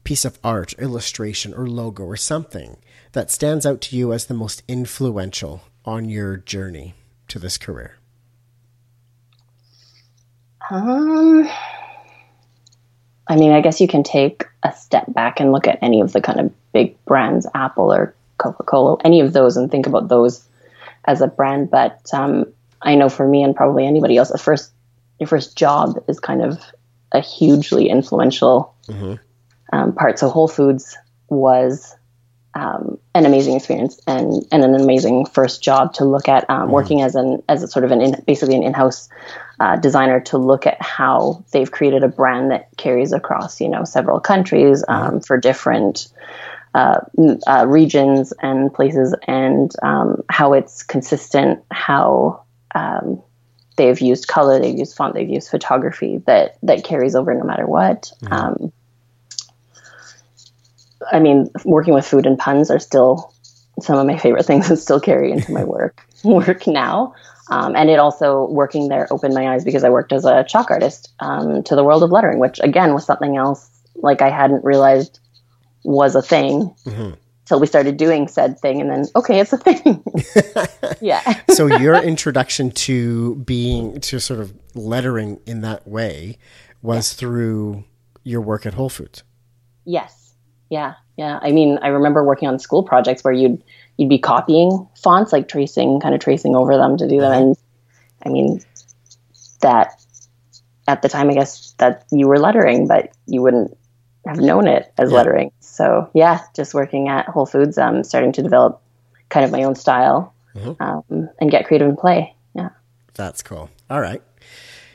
piece 0.04 0.24
of 0.24 0.38
art, 0.44 0.72
illustration, 0.74 1.54
or 1.54 1.66
logo 1.66 2.04
or 2.04 2.16
something 2.16 2.76
that 3.12 3.30
stands 3.30 3.64
out 3.66 3.80
to 3.80 3.96
you 3.96 4.12
as 4.12 4.26
the 4.26 4.34
most 4.34 4.62
influential 4.68 5.62
on 5.84 6.08
your 6.08 6.36
journey 6.36 6.94
to 7.28 7.38
this 7.38 7.58
career? 7.58 7.96
Um, 10.70 11.48
I 13.26 13.36
mean, 13.36 13.52
I 13.52 13.60
guess 13.60 13.80
you 13.80 13.88
can 13.88 14.02
take 14.02 14.44
a 14.62 14.72
step 14.72 15.12
back 15.12 15.40
and 15.40 15.52
look 15.52 15.66
at 15.66 15.78
any 15.82 16.00
of 16.00 16.12
the 16.12 16.20
kind 16.20 16.40
of 16.40 16.52
big 16.72 17.02
brands, 17.04 17.46
Apple 17.54 17.92
or 17.92 18.14
Coca 18.38 18.62
Cola, 18.62 18.96
any 19.04 19.20
of 19.20 19.32
those, 19.32 19.56
and 19.56 19.70
think 19.70 19.86
about 19.86 20.08
those 20.08 20.46
as 21.04 21.20
a 21.20 21.26
brand. 21.26 21.70
But 21.70 22.00
um, 22.12 22.52
I 22.82 22.94
know 22.94 23.08
for 23.08 23.26
me 23.26 23.42
and 23.42 23.54
probably 23.54 23.86
anybody 23.86 24.16
else, 24.16 24.30
the 24.30 24.38
first 24.38 24.70
your 25.18 25.28
first 25.28 25.56
job 25.56 26.02
is 26.08 26.18
kind 26.18 26.42
of 26.42 26.60
a 27.12 27.20
hugely 27.20 27.88
influential 27.88 28.74
mm-hmm. 28.88 29.14
Um, 29.72 29.94
part. 29.94 30.18
So 30.18 30.28
Whole 30.28 30.48
Foods 30.48 30.96
was 31.28 31.96
um, 32.54 32.98
an 33.14 33.26
amazing 33.26 33.56
experience 33.56 34.00
and, 34.06 34.44
and 34.52 34.62
an 34.62 34.74
amazing 34.74 35.26
first 35.26 35.62
job 35.62 35.92
to 35.94 36.04
look 36.04 36.28
at 36.28 36.48
um, 36.48 36.62
mm-hmm. 36.62 36.70
working 36.72 37.02
as 37.02 37.14
an 37.14 37.42
as 37.48 37.62
a 37.62 37.68
sort 37.68 37.84
of 37.84 37.90
an 37.90 38.00
in, 38.00 38.22
basically 38.26 38.54
an 38.54 38.62
in-house 38.62 39.08
uh, 39.60 39.76
designer 39.76 40.20
to 40.20 40.38
look 40.38 40.66
at 40.66 40.80
how 40.80 41.44
they've 41.52 41.70
created 41.70 42.04
a 42.04 42.08
brand 42.08 42.50
that 42.50 42.68
carries 42.76 43.12
across 43.12 43.60
you 43.60 43.68
know 43.68 43.84
several 43.84 44.20
countries 44.20 44.84
um, 44.88 45.02
mm-hmm. 45.02 45.18
for 45.20 45.38
different 45.38 46.08
uh, 46.74 47.00
uh, 47.46 47.64
regions 47.66 48.32
and 48.40 48.72
places 48.72 49.14
and 49.26 49.72
um, 49.82 50.22
how 50.28 50.52
it's 50.52 50.82
consistent 50.84 51.62
how 51.72 52.44
um, 52.74 53.20
they've 53.76 54.00
used 54.00 54.28
color 54.28 54.60
they've 54.60 54.78
used 54.78 54.96
font 54.96 55.14
they've 55.14 55.28
used 55.28 55.50
photography 55.50 56.18
that 56.26 56.56
that 56.62 56.84
carries 56.84 57.16
over 57.16 57.34
no 57.34 57.44
matter 57.44 57.66
what 57.66 58.12
mm-hmm. 58.22 58.66
I 61.10 61.20
mean, 61.20 61.50
working 61.64 61.94
with 61.94 62.06
food 62.06 62.26
and 62.26 62.38
puns 62.38 62.70
are 62.70 62.78
still 62.78 63.32
some 63.80 63.98
of 63.98 64.06
my 64.06 64.18
favorite 64.18 64.46
things 64.46 64.70
and 64.70 64.78
still 64.78 65.00
carry 65.00 65.32
into 65.32 65.52
my 65.52 65.64
work 65.64 66.06
work 66.24 66.66
now. 66.66 67.14
Um, 67.50 67.76
and 67.76 67.90
it 67.90 67.98
also 67.98 68.46
working 68.46 68.88
there 68.88 69.06
opened 69.10 69.34
my 69.34 69.52
eyes 69.52 69.64
because 69.64 69.84
I 69.84 69.90
worked 69.90 70.12
as 70.12 70.24
a 70.24 70.44
chalk 70.44 70.70
artist 70.70 71.12
um, 71.20 71.62
to 71.64 71.76
the 71.76 71.84
world 71.84 72.02
of 72.02 72.10
lettering, 72.10 72.38
which 72.38 72.58
again 72.62 72.94
was 72.94 73.04
something 73.04 73.36
else 73.36 73.68
like 73.96 74.22
I 74.22 74.30
hadn't 74.30 74.64
realized 74.64 75.20
was 75.84 76.14
a 76.14 76.22
thing 76.22 76.74
mm-hmm. 76.86 77.10
till 77.44 77.60
we 77.60 77.66
started 77.66 77.98
doing 77.98 78.28
said 78.28 78.58
thing, 78.58 78.80
and 78.80 78.90
then 78.90 79.04
okay, 79.14 79.40
it's 79.40 79.52
a 79.52 79.58
thing. 79.58 80.02
yeah. 81.02 81.42
so 81.50 81.66
your 81.66 81.96
introduction 82.02 82.70
to 82.70 83.34
being 83.36 84.00
to 84.00 84.18
sort 84.20 84.40
of 84.40 84.54
lettering 84.74 85.38
in 85.44 85.60
that 85.60 85.86
way 85.86 86.38
was 86.80 87.12
yeah. 87.12 87.18
through 87.18 87.84
your 88.22 88.40
work 88.40 88.64
at 88.64 88.72
Whole 88.72 88.88
Foods. 88.88 89.22
Yes. 89.84 90.23
Yeah, 90.70 90.94
yeah. 91.16 91.38
I 91.42 91.52
mean, 91.52 91.78
I 91.82 91.88
remember 91.88 92.24
working 92.24 92.48
on 92.48 92.58
school 92.58 92.82
projects 92.82 93.22
where 93.22 93.32
you'd 93.32 93.62
you'd 93.96 94.08
be 94.08 94.18
copying 94.18 94.88
fonts, 95.00 95.32
like 95.32 95.48
tracing, 95.48 96.00
kind 96.00 96.14
of 96.14 96.20
tracing 96.20 96.56
over 96.56 96.76
them 96.76 96.96
to 96.96 97.08
do 97.08 97.20
them. 97.20 97.32
And 97.32 97.56
I 98.24 98.28
mean, 98.28 98.60
that 99.60 100.00
at 100.88 101.02
the 101.02 101.08
time, 101.08 101.30
I 101.30 101.34
guess 101.34 101.72
that 101.78 102.04
you 102.10 102.28
were 102.28 102.38
lettering, 102.38 102.88
but 102.88 103.12
you 103.26 103.42
wouldn't 103.42 103.76
have 104.26 104.38
known 104.38 104.66
it 104.66 104.92
as 104.98 105.10
yeah. 105.10 105.16
lettering. 105.16 105.52
So 105.60 106.10
yeah, 106.14 106.40
just 106.54 106.74
working 106.74 107.08
at 107.08 107.26
Whole 107.26 107.46
Foods, 107.46 107.78
um, 107.78 108.04
starting 108.04 108.32
to 108.32 108.42
develop 108.42 108.80
kind 109.28 109.44
of 109.44 109.50
my 109.50 109.62
own 109.64 109.74
style 109.74 110.34
mm-hmm. 110.54 110.82
um, 110.82 111.30
and 111.40 111.50
get 111.50 111.66
creative 111.66 111.88
and 111.88 111.98
play. 111.98 112.34
Yeah, 112.54 112.70
that's 113.14 113.42
cool. 113.42 113.70
All 113.90 114.00
right. 114.00 114.22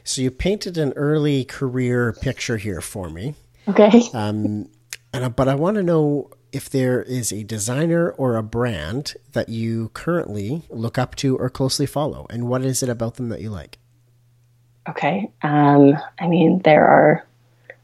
So 0.03 0.21
you 0.21 0.31
painted 0.31 0.77
an 0.77 0.93
early 0.93 1.45
career 1.45 2.13
picture 2.13 2.57
here 2.57 2.81
for 2.81 3.09
me. 3.09 3.35
Okay. 3.67 4.01
Um, 4.13 4.67
and, 5.13 5.35
but 5.35 5.47
I 5.47 5.55
want 5.55 5.75
to 5.75 5.83
know 5.83 6.29
if 6.51 6.69
there 6.69 7.01
is 7.01 7.31
a 7.31 7.43
designer 7.43 8.09
or 8.11 8.35
a 8.35 8.43
brand 8.43 9.15
that 9.33 9.49
you 9.49 9.89
currently 9.93 10.63
look 10.69 10.97
up 10.97 11.15
to 11.15 11.37
or 11.37 11.49
closely 11.49 11.85
follow, 11.85 12.25
and 12.29 12.47
what 12.47 12.63
is 12.63 12.81
it 12.83 12.89
about 12.89 13.15
them 13.15 13.29
that 13.29 13.41
you 13.41 13.49
like? 13.49 13.77
Okay. 14.87 15.31
Um, 15.43 15.97
I 16.19 16.27
mean, 16.27 16.61
there 16.63 16.85
are 16.85 17.25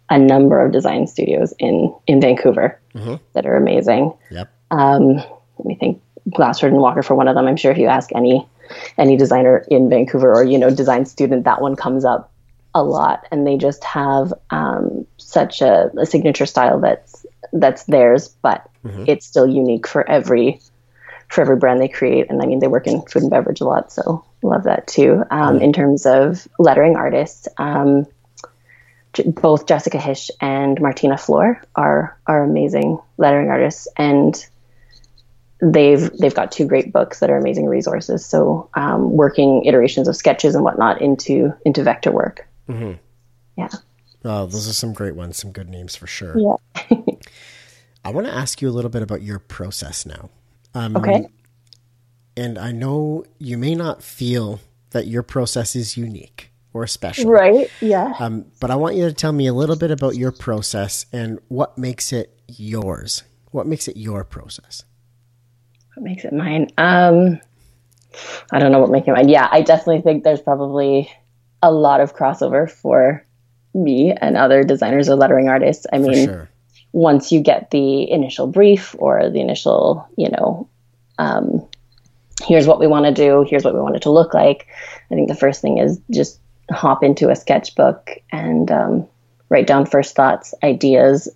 a 0.10 0.18
number 0.18 0.64
of 0.64 0.72
design 0.72 1.08
studios 1.08 1.54
in 1.60 1.94
in 2.08 2.22
Vancouver 2.22 2.80
mm-hmm. 2.94 3.16
that 3.34 3.46
are 3.46 3.56
amazing. 3.56 4.14
Yep. 4.32 4.52
Um, 4.72 5.16
let 5.16 5.66
me 5.66 5.76
think. 5.76 6.02
Glasfurd 6.30 6.70
and 6.70 6.78
Walker 6.78 7.04
for 7.04 7.14
one 7.14 7.28
of 7.28 7.36
them. 7.36 7.46
I'm 7.46 7.56
sure 7.56 7.72
if 7.72 7.78
you 7.78 7.86
ask 7.86 8.10
any 8.16 8.48
any 8.98 9.16
designer 9.16 9.64
in 9.70 9.90
Vancouver 9.90 10.34
or 10.34 10.44
you 10.44 10.58
know 10.58 10.72
design 10.72 11.06
student, 11.06 11.44
that 11.44 11.62
one 11.62 11.76
comes 11.76 12.04
up 12.04 12.32
a 12.76 12.84
lot, 12.84 13.26
and 13.32 13.48
they 13.48 13.58
just 13.58 13.84
have 13.86 14.34
um, 14.52 15.08
such 15.18 15.62
a, 15.62 15.90
a, 15.98 16.06
signature 16.06 16.46
style 16.46 16.82
that's 16.82 17.26
that's 17.54 17.86
theirs, 17.86 18.36
but 18.42 18.70
mm-hmm. 18.84 19.06
it's 19.08 19.26
still 19.26 19.48
unique 19.48 19.88
for 19.88 20.08
every 20.08 20.60
for 21.30 21.42
every 21.42 21.56
brand 21.56 21.82
they 21.82 21.88
create. 21.88 22.30
And 22.30 22.42
I 22.42 22.46
mean, 22.46 22.60
they 22.60 22.68
work 22.68 22.86
in 22.86 23.02
food 23.04 23.24
and 23.24 23.32
beverage 23.32 23.62
a 23.62 23.66
lot, 23.66 23.94
so 23.94 24.26
love 24.44 24.66
that 24.66 24.88
too. 24.88 25.24
Um, 25.32 25.56
mm-hmm. 25.56 25.64
In 25.64 25.74
terms 25.74 26.06
of 26.06 26.46
lettering 26.60 26.98
artists, 26.98 27.48
um, 27.58 28.08
both 29.26 29.68
Jessica 29.68 29.98
Hische 29.98 30.32
and 30.42 30.80
Martina 30.82 31.18
Flor 31.18 31.64
are 31.76 32.20
are 32.28 32.44
amazing 32.44 33.00
lettering 33.18 33.50
artists, 33.50 33.88
and 33.96 34.46
they've 35.62 36.12
they've 36.18 36.36
got 36.36 36.52
two 36.52 36.68
great 36.68 36.92
books 36.92 37.22
that 37.22 37.30
are 37.30 37.38
amazing 37.38 37.68
resources. 37.68 38.26
So 38.26 38.70
um, 38.74 39.12
working 39.12 39.64
iterations 39.64 40.10
of 40.10 40.18
sketches 40.18 40.56
and 40.56 40.64
whatnot 40.66 41.02
into 41.02 41.54
into 41.66 41.84
vector 41.84 42.12
work. 42.12 42.46
Mm-hmm. 42.70 42.94
Yeah. 43.58 43.70
Oh, 44.24 44.46
those 44.48 44.68
are 44.68 44.74
some 44.74 44.94
great 44.94 45.16
ones, 45.16 45.38
some 45.38 45.52
good 45.52 45.70
names 45.70 45.96
for 45.96 46.08
sure. 46.08 46.36
Yeah. 46.38 46.98
I 48.06 48.10
want 48.10 48.28
to 48.28 48.34
ask 48.34 48.62
you 48.62 48.70
a 48.70 48.72
little 48.72 48.90
bit 48.90 49.02
about 49.02 49.22
your 49.22 49.40
process 49.40 50.06
now. 50.06 50.30
Um, 50.74 50.96
okay. 50.98 51.28
And 52.38 52.58
I 52.58 52.72
know 52.72 53.24
you 53.40 53.58
may 53.58 53.76
not 53.76 54.04
feel 54.04 54.60
that 54.92 55.08
your 55.08 55.24
process 55.24 55.76
is 55.76 55.96
unique 55.96 56.52
or 56.74 56.86
special. 56.88 57.32
Right. 57.32 57.70
Yeah. 57.82 58.14
Um, 58.20 58.46
but 58.60 58.70
I 58.70 58.76
want 58.76 58.96
you 58.96 59.08
to 59.08 59.14
tell 59.14 59.32
me 59.32 59.48
a 59.48 59.54
little 59.54 59.78
bit 59.78 59.92
about 59.92 60.16
your 60.16 60.32
process 60.32 61.06
and 61.14 61.40
what 61.48 61.78
makes 61.78 62.12
it 62.12 62.38
yours. 62.48 63.24
What 63.52 63.66
makes 63.66 63.88
it 63.88 63.96
your 63.96 64.24
process? 64.24 64.84
What 65.96 66.04
makes 66.04 66.26
it 66.26 66.34
mine? 66.34 66.68
Um, 66.78 67.40
I 68.52 68.60
don't 68.60 68.72
know 68.72 68.80
what 68.80 68.90
makes 68.90 69.08
it 69.08 69.12
mine. 69.12 69.30
Yeah, 69.30 69.48
I 69.52 69.62
definitely 69.62 70.02
think 70.02 70.24
there's 70.24 70.42
probably 70.42 71.10
a 71.66 71.72
lot 71.72 72.00
of 72.00 72.16
crossover 72.16 72.70
for 72.70 73.26
me 73.74 74.14
and 74.14 74.38
other 74.38 74.64
designers 74.64 75.10
or 75.10 75.16
lettering 75.16 75.50
artists. 75.50 75.88
I 75.92 75.98
mean, 75.98 76.28
sure. 76.28 76.50
once 76.94 77.32
you 77.32 77.42
get 77.42 77.72
the 77.72 78.10
initial 78.10 78.46
brief 78.46 78.96
or 79.00 79.30
the 79.30 79.42
initial, 79.42 80.08
you 80.16 80.30
know, 80.30 80.70
um, 81.18 81.68
here's 82.44 82.68
what 82.68 82.80
we 82.80 82.88
want 82.88 83.06
to 83.06 83.12
do, 83.12 83.46
here's 83.50 83.64
what 83.64 83.74
we 83.74 83.82
want 83.82 83.96
it 83.96 84.04
to 84.04 84.12
look 84.12 84.34
like. 84.34 84.68
I 85.10 85.16
think 85.16 85.28
the 85.28 85.36
first 85.36 85.62
thing 85.62 85.80
is 85.80 86.00
just 86.12 86.40
hop 86.70 87.04
into 87.04 87.30
a 87.30 87.36
sketchbook 87.36 88.12
and 88.32 88.70
um, 88.72 89.08
write 89.50 89.66
down 89.66 89.88
first 89.88 90.16
thoughts, 90.16 90.54
ideas, 90.64 91.28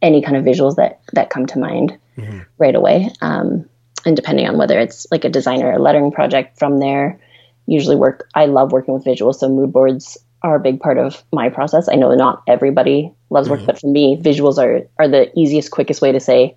any 0.00 0.22
kind 0.22 0.36
of 0.36 0.44
visuals 0.44 0.76
that 0.76 1.00
that 1.12 1.30
come 1.30 1.46
to 1.46 1.58
mind 1.58 1.98
mm-hmm. 2.16 2.40
right 2.58 2.74
away. 2.74 3.10
Um, 3.20 3.68
and 4.04 4.16
depending 4.16 4.48
on 4.48 4.58
whether 4.58 4.78
it's 4.78 5.06
like 5.10 5.24
a 5.24 5.28
designer 5.28 5.72
or 5.72 5.78
lettering 5.78 6.12
project, 6.12 6.58
from 6.58 6.78
there, 6.78 7.20
usually 7.66 7.96
work. 7.96 8.28
I 8.34 8.46
love 8.46 8.72
working 8.72 8.94
with 8.94 9.04
visuals, 9.04 9.36
so 9.36 9.48
mood 9.48 9.72
boards 9.72 10.18
are 10.42 10.56
a 10.56 10.60
big 10.60 10.80
part 10.80 10.98
of 10.98 11.22
my 11.32 11.48
process. 11.48 11.88
I 11.88 11.94
know 11.94 12.12
not 12.14 12.42
everybody 12.46 13.12
loves 13.30 13.48
work, 13.48 13.60
mm-hmm. 13.60 13.66
but 13.66 13.80
for 13.80 13.86
me, 13.86 14.16
visuals 14.20 14.58
are 14.58 14.86
are 14.98 15.08
the 15.08 15.30
easiest, 15.38 15.70
quickest 15.70 16.02
way 16.02 16.12
to 16.12 16.20
say, 16.20 16.56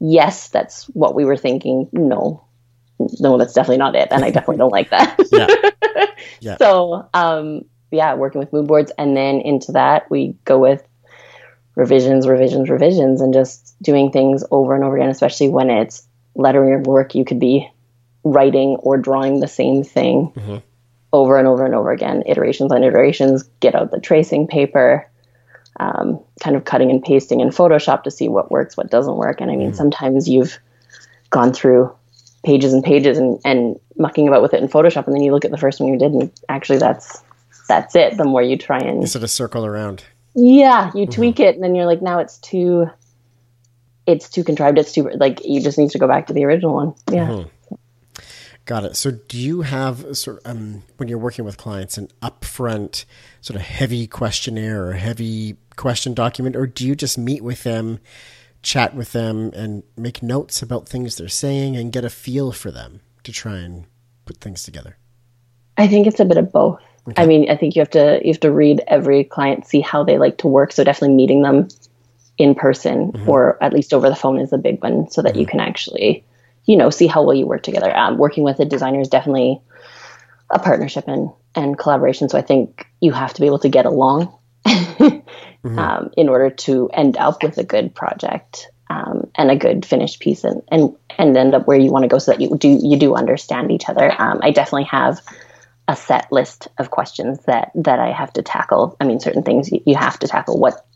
yes, 0.00 0.48
that's 0.48 0.84
what 0.88 1.14
we 1.14 1.24
were 1.24 1.36
thinking. 1.36 1.88
No, 1.92 2.44
no, 3.20 3.38
that's 3.38 3.54
definitely 3.54 3.78
not 3.78 3.94
it, 3.94 4.08
and 4.10 4.24
I 4.24 4.30
definitely 4.30 4.58
don't 4.58 4.72
like 4.72 4.90
that. 4.90 5.18
yeah. 5.32 6.06
yeah. 6.40 6.56
So, 6.56 7.08
um, 7.14 7.64
yeah, 7.90 8.14
working 8.14 8.40
with 8.40 8.52
mood 8.52 8.66
boards, 8.66 8.92
and 8.98 9.16
then 9.16 9.40
into 9.40 9.72
that 9.72 10.10
we 10.10 10.34
go 10.44 10.58
with 10.58 10.86
revisions, 11.76 12.26
revisions, 12.26 12.68
revisions, 12.68 13.20
and 13.20 13.32
just 13.32 13.76
doing 13.82 14.10
things 14.10 14.44
over 14.50 14.74
and 14.74 14.84
over 14.84 14.96
again. 14.96 15.10
Especially 15.10 15.48
when 15.48 15.70
it's 15.70 16.06
lettering 16.34 16.70
your 16.70 16.80
work, 16.80 17.14
you 17.14 17.24
could 17.24 17.40
be 17.40 17.70
writing 18.24 18.76
or 18.80 18.96
drawing 18.96 19.40
the 19.40 19.48
same 19.48 19.84
thing. 19.84 20.32
Mm-hmm 20.36 20.56
over 21.12 21.36
and 21.36 21.48
over 21.48 21.64
and 21.64 21.74
over 21.74 21.90
again, 21.90 22.22
iterations 22.26 22.72
on 22.72 22.84
iterations, 22.84 23.42
get 23.60 23.74
out 23.74 23.90
the 23.90 24.00
tracing 24.00 24.46
paper, 24.46 25.08
um, 25.78 26.20
kind 26.40 26.56
of 26.56 26.64
cutting 26.64 26.90
and 26.90 27.02
pasting 27.02 27.40
in 27.40 27.48
Photoshop 27.48 28.04
to 28.04 28.10
see 28.10 28.28
what 28.28 28.50
works, 28.50 28.76
what 28.76 28.90
doesn't 28.90 29.16
work. 29.16 29.40
And 29.40 29.50
I 29.50 29.56
mean, 29.56 29.72
mm. 29.72 29.76
sometimes 29.76 30.28
you've 30.28 30.58
gone 31.30 31.52
through 31.52 31.92
pages 32.44 32.72
and 32.72 32.84
pages 32.84 33.18
and, 33.18 33.40
and 33.44 33.78
mucking 33.96 34.28
about 34.28 34.42
with 34.42 34.54
it 34.54 34.62
in 34.62 34.68
Photoshop, 34.68 35.06
and 35.06 35.14
then 35.14 35.22
you 35.22 35.32
look 35.32 35.44
at 35.44 35.50
the 35.50 35.58
first 35.58 35.80
one 35.80 35.92
you 35.92 35.98
did, 35.98 36.12
and 36.12 36.30
actually 36.48 36.78
that's 36.78 37.22
that's 37.68 37.94
it. 37.94 38.16
The 38.16 38.24
more 38.24 38.42
you 38.42 38.56
try 38.56 38.78
and 38.78 39.08
sort 39.08 39.24
of 39.24 39.30
circle 39.30 39.66
around. 39.66 40.04
Yeah, 40.34 40.90
you 40.94 41.06
mm-hmm. 41.06 41.12
tweak 41.12 41.40
it, 41.40 41.54
and 41.56 41.64
then 41.64 41.74
you're 41.74 41.86
like, 41.86 42.02
now 42.02 42.20
it's 42.20 42.38
too, 42.38 42.86
it's 44.06 44.28
too 44.28 44.44
contrived. 44.44 44.78
It's 44.78 44.92
too 44.92 45.10
like 45.10 45.44
you 45.44 45.60
just 45.60 45.76
need 45.76 45.90
to 45.90 45.98
go 45.98 46.06
back 46.06 46.28
to 46.28 46.32
the 46.32 46.44
original 46.44 46.74
one. 46.74 46.94
Yeah. 47.10 47.26
Mm-hmm. 47.26 47.48
Got 48.70 48.84
it. 48.84 48.96
So, 48.96 49.10
do 49.10 49.36
you 49.36 49.62
have 49.62 50.16
sort 50.16 50.38
of, 50.44 50.46
um, 50.46 50.84
when 50.96 51.08
you're 51.08 51.18
working 51.18 51.44
with 51.44 51.56
clients 51.56 51.98
an 51.98 52.06
upfront 52.22 53.04
sort 53.40 53.56
of 53.56 53.62
heavy 53.62 54.06
questionnaire 54.06 54.86
or 54.86 54.92
heavy 54.92 55.56
question 55.74 56.14
document, 56.14 56.54
or 56.54 56.68
do 56.68 56.86
you 56.86 56.94
just 56.94 57.18
meet 57.18 57.42
with 57.42 57.64
them, 57.64 57.98
chat 58.62 58.94
with 58.94 59.10
them, 59.10 59.50
and 59.56 59.82
make 59.96 60.22
notes 60.22 60.62
about 60.62 60.88
things 60.88 61.16
they're 61.16 61.26
saying 61.26 61.74
and 61.74 61.90
get 61.90 62.04
a 62.04 62.08
feel 62.08 62.52
for 62.52 62.70
them 62.70 63.00
to 63.24 63.32
try 63.32 63.56
and 63.56 63.86
put 64.24 64.36
things 64.36 64.62
together? 64.62 64.96
I 65.76 65.88
think 65.88 66.06
it's 66.06 66.20
a 66.20 66.24
bit 66.24 66.36
of 66.36 66.52
both. 66.52 66.80
Okay. 67.08 67.20
I 67.20 67.26
mean, 67.26 67.50
I 67.50 67.56
think 67.56 67.74
you 67.74 67.80
have 67.80 67.90
to 67.90 68.20
you 68.22 68.30
have 68.32 68.38
to 68.38 68.52
read 68.52 68.84
every 68.86 69.24
client, 69.24 69.66
see 69.66 69.80
how 69.80 70.04
they 70.04 70.16
like 70.16 70.38
to 70.38 70.46
work. 70.46 70.70
So 70.70 70.84
definitely 70.84 71.16
meeting 71.16 71.42
them 71.42 71.66
in 72.38 72.54
person 72.54 73.10
mm-hmm. 73.10 73.28
or 73.28 73.60
at 73.60 73.72
least 73.72 73.92
over 73.92 74.08
the 74.08 74.14
phone 74.14 74.38
is 74.38 74.52
a 74.52 74.58
big 74.58 74.80
one, 74.80 75.10
so 75.10 75.22
that 75.22 75.32
mm-hmm. 75.32 75.40
you 75.40 75.46
can 75.46 75.58
actually 75.58 76.24
you 76.70 76.76
know, 76.76 76.88
see 76.88 77.08
how 77.08 77.24
well 77.24 77.34
you 77.34 77.48
work 77.48 77.64
together. 77.64 77.92
Um, 77.94 78.16
working 78.16 78.44
with 78.44 78.60
a 78.60 78.64
designer 78.64 79.00
is 79.00 79.08
definitely 79.08 79.60
a 80.48 80.60
partnership 80.60 81.08
and, 81.08 81.30
and 81.56 81.76
collaboration. 81.76 82.28
So 82.28 82.38
I 82.38 82.42
think 82.42 82.86
you 83.00 83.10
have 83.10 83.34
to 83.34 83.40
be 83.40 83.48
able 83.48 83.58
to 83.58 83.68
get 83.68 83.86
along 83.86 84.32
mm-hmm. 84.64 85.78
um, 85.80 86.10
in 86.16 86.28
order 86.28 86.50
to 86.50 86.88
end 86.92 87.16
up 87.16 87.42
with 87.42 87.58
a 87.58 87.64
good 87.64 87.92
project 87.92 88.70
um, 88.88 89.32
and 89.34 89.50
a 89.50 89.56
good 89.56 89.84
finished 89.84 90.20
piece 90.20 90.44
and, 90.44 90.62
and, 90.68 90.96
and 91.18 91.36
end 91.36 91.56
up 91.56 91.66
where 91.66 91.76
you 91.76 91.90
want 91.90 92.04
to 92.04 92.08
go 92.08 92.18
so 92.18 92.30
that 92.30 92.40
you 92.40 92.56
do, 92.56 92.78
you 92.80 92.96
do 92.96 93.16
understand 93.16 93.72
each 93.72 93.88
other. 93.88 94.08
Um, 94.16 94.38
I 94.40 94.52
definitely 94.52 94.84
have 94.92 95.20
a 95.88 95.96
set 95.96 96.30
list 96.30 96.68
of 96.78 96.92
questions 96.92 97.40
that, 97.46 97.72
that 97.74 97.98
I 97.98 98.12
have 98.12 98.32
to 98.34 98.42
tackle. 98.42 98.96
I 99.00 99.06
mean, 99.06 99.18
certain 99.18 99.42
things 99.42 99.72
you, 99.72 99.82
you 99.84 99.96
have 99.96 100.20
to 100.20 100.28
tackle. 100.28 100.56
What 100.56 100.86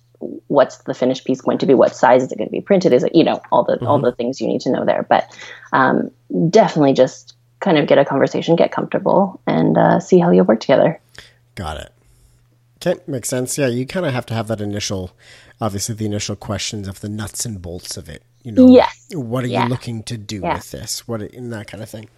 what's 0.55 0.79
the 0.79 0.95
finished 0.95 1.25
piece 1.25 1.41
going 1.41 1.59
to 1.59 1.67
be? 1.67 1.75
What 1.75 1.95
size 1.95 2.23
is 2.23 2.33
it 2.33 2.39
going 2.39 2.49
to 2.49 2.53
be 2.53 2.61
printed? 2.61 2.93
Is 2.93 3.05
it 3.05 3.15
you 3.15 3.25
know 3.25 3.41
all 3.53 3.65
the 3.65 3.77
mm-hmm. 3.77 3.87
all 3.87 3.99
the 3.99 4.13
things 4.13 4.41
you 4.41 4.47
need 4.47 4.61
to 4.63 4.71
know 4.71 4.85
there. 4.85 5.05
But 5.09 5.31
um, 5.73 6.11
definitely 6.51 6.95
just 6.95 7.35
kind 7.61 7.79
of 7.79 7.87
get 7.87 7.99
a 7.99 8.05
conversation 8.05 8.57
get 8.57 8.73
comfortable 8.73 9.41
and 9.47 9.77
uh, 9.79 10.01
see 10.01 10.19
how 10.19 10.31
you'll 10.31 10.45
work 10.45 10.61
together. 10.61 11.01
Got 11.55 11.79
it. 11.79 11.93
Okay 12.77 13.01
makes 13.07 13.29
sense. 13.29 13.57
Yeah 13.57 13.69
you 13.69 13.87
kind 13.87 14.05
of 14.05 14.13
have 14.13 14.27
to 14.27 14.35
have 14.35 14.49
that 14.49 14.61
initial 14.61 15.13
obviously 15.61 15.95
the 15.95 16.05
initial 16.05 16.37
questions 16.37 16.87
of 16.87 17.01
the 17.01 17.09
nuts 17.09 17.47
and 17.47 17.63
bolts 17.63 17.97
of 17.97 18.09
it 18.09 18.23
you 18.43 18.53
know? 18.53 18.69
Yes. 18.69 19.09
What 19.15 19.45
are 19.45 19.49
yeah. 19.49 19.65
you 19.65 19.71
looking 19.71 20.03
to 20.05 20.19
do 20.19 20.41
yeah. 20.41 20.55
with 20.55 20.71
this? 20.71 21.09
What 21.09 21.23
in 21.23 21.49
that 21.51 21.67
kind 21.67 21.83
of 21.83 21.89
thing. 21.89 22.09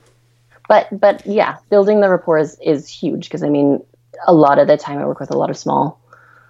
But 0.69 0.89
but 0.99 1.25
yeah 1.25 1.59
building 1.71 2.01
the 2.01 2.09
rapport 2.09 2.39
is, 2.39 2.59
is 2.61 2.89
huge 2.89 3.25
because 3.25 3.45
i 3.45 3.49
mean 3.49 3.85
a 4.27 4.35
lot 4.35 4.59
of 4.59 4.67
the 4.67 4.77
time 4.77 4.99
i 4.99 5.07
work 5.07 5.21
with 5.21 5.31
a 5.31 5.37
lot 5.37 5.51
of 5.51 5.57
small 5.57 6.01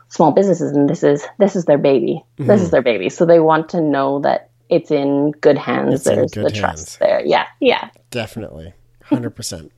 small 0.08 0.32
businesses 0.32 0.72
and 0.72 0.88
this 0.88 1.02
is 1.02 1.26
this 1.38 1.56
is 1.56 1.64
their 1.64 1.78
baby. 1.78 2.22
Mm-hmm. 2.38 2.46
this 2.46 2.60
is 2.60 2.68
mm-hmm. 2.68 2.72
their 2.72 2.82
baby. 2.82 3.08
So 3.08 3.26
they 3.26 3.40
want 3.40 3.70
to 3.70 3.80
know 3.80 4.20
that 4.20 4.50
it's 4.68 4.90
in 4.90 5.32
good 5.32 5.58
hands. 5.58 5.94
It's 5.94 6.04
there's 6.04 6.32
good 6.32 6.46
the 6.46 6.50
hands. 6.50 6.58
trust 6.58 6.98
there. 6.98 7.24
Yeah 7.24 7.46
yeah. 7.60 7.90
Definitely. 8.10 8.74
100% 9.06 9.70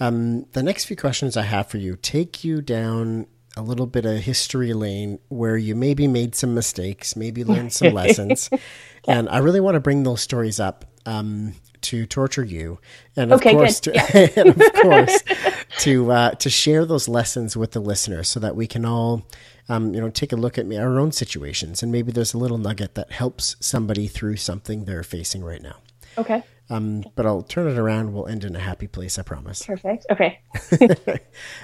um, 0.00 0.44
the 0.52 0.64
next 0.64 0.86
few 0.86 0.96
questions 0.96 1.36
i 1.36 1.42
have 1.42 1.68
for 1.68 1.78
you 1.78 1.94
take 1.94 2.42
you 2.42 2.60
down 2.60 3.26
a 3.56 3.62
little 3.62 3.86
bit 3.86 4.04
of 4.04 4.18
history 4.18 4.72
lane 4.72 5.20
where 5.28 5.56
you 5.56 5.76
maybe 5.76 6.08
made 6.08 6.34
some 6.34 6.54
mistakes 6.54 7.14
maybe 7.14 7.44
learned 7.44 7.72
some 7.72 7.92
lessons. 7.94 8.50
And 9.06 9.28
i 9.28 9.38
really 9.38 9.60
want 9.60 9.76
to 9.76 9.80
bring 9.80 10.02
those 10.02 10.20
stories 10.20 10.58
up. 10.58 10.84
Um, 11.06 11.54
to 11.82 12.06
torture 12.06 12.44
you, 12.44 12.78
and 13.16 13.32
of 13.32 13.40
okay, 13.40 13.52
course, 13.52 13.80
to, 13.80 13.92
yeah. 13.94 14.28
and 14.36 14.50
of 14.50 14.72
course, 14.74 15.22
to 15.78 16.12
uh, 16.12 16.30
to 16.32 16.50
share 16.50 16.84
those 16.84 17.08
lessons 17.08 17.56
with 17.56 17.72
the 17.72 17.80
listeners, 17.80 18.28
so 18.28 18.40
that 18.40 18.56
we 18.56 18.66
can 18.66 18.84
all, 18.84 19.26
um, 19.68 19.94
you 19.94 20.00
know, 20.00 20.10
take 20.10 20.32
a 20.32 20.36
look 20.36 20.58
at 20.58 20.72
our 20.72 20.98
own 20.98 21.12
situations, 21.12 21.82
and 21.82 21.92
maybe 21.92 22.12
there's 22.12 22.34
a 22.34 22.38
little 22.38 22.58
nugget 22.58 22.94
that 22.94 23.12
helps 23.12 23.56
somebody 23.60 24.06
through 24.06 24.36
something 24.36 24.84
they're 24.84 25.02
facing 25.02 25.44
right 25.44 25.62
now. 25.62 25.76
Okay. 26.16 26.42
Um, 26.70 27.04
but 27.14 27.24
I'll 27.24 27.42
turn 27.42 27.66
it 27.68 27.78
around. 27.78 28.12
We'll 28.12 28.26
end 28.26 28.44
in 28.44 28.54
a 28.54 28.60
happy 28.60 28.86
place. 28.86 29.18
I 29.18 29.22
promise. 29.22 29.64
Perfect. 29.64 30.06
Okay. 30.10 30.40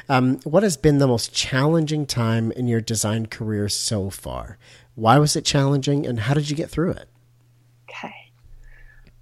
um, 0.09 0.40
what 0.44 0.62
has 0.62 0.77
been 0.77 0.98
the 0.98 1.07
most 1.07 1.35
challenging 1.35 2.07
time 2.07 2.50
in 2.53 2.68
your 2.68 2.81
design 2.81 3.27
career 3.27 3.68
so 3.68 4.09
far? 4.09 4.59
Why 4.94 5.18
was 5.18 5.37
it 5.37 5.44
challenging, 5.44 6.07
and 6.07 6.20
how 6.20 6.35
did 6.35 6.48
you 6.48 6.57
get 6.57 6.70
through 6.70 6.92
it? 6.92 7.09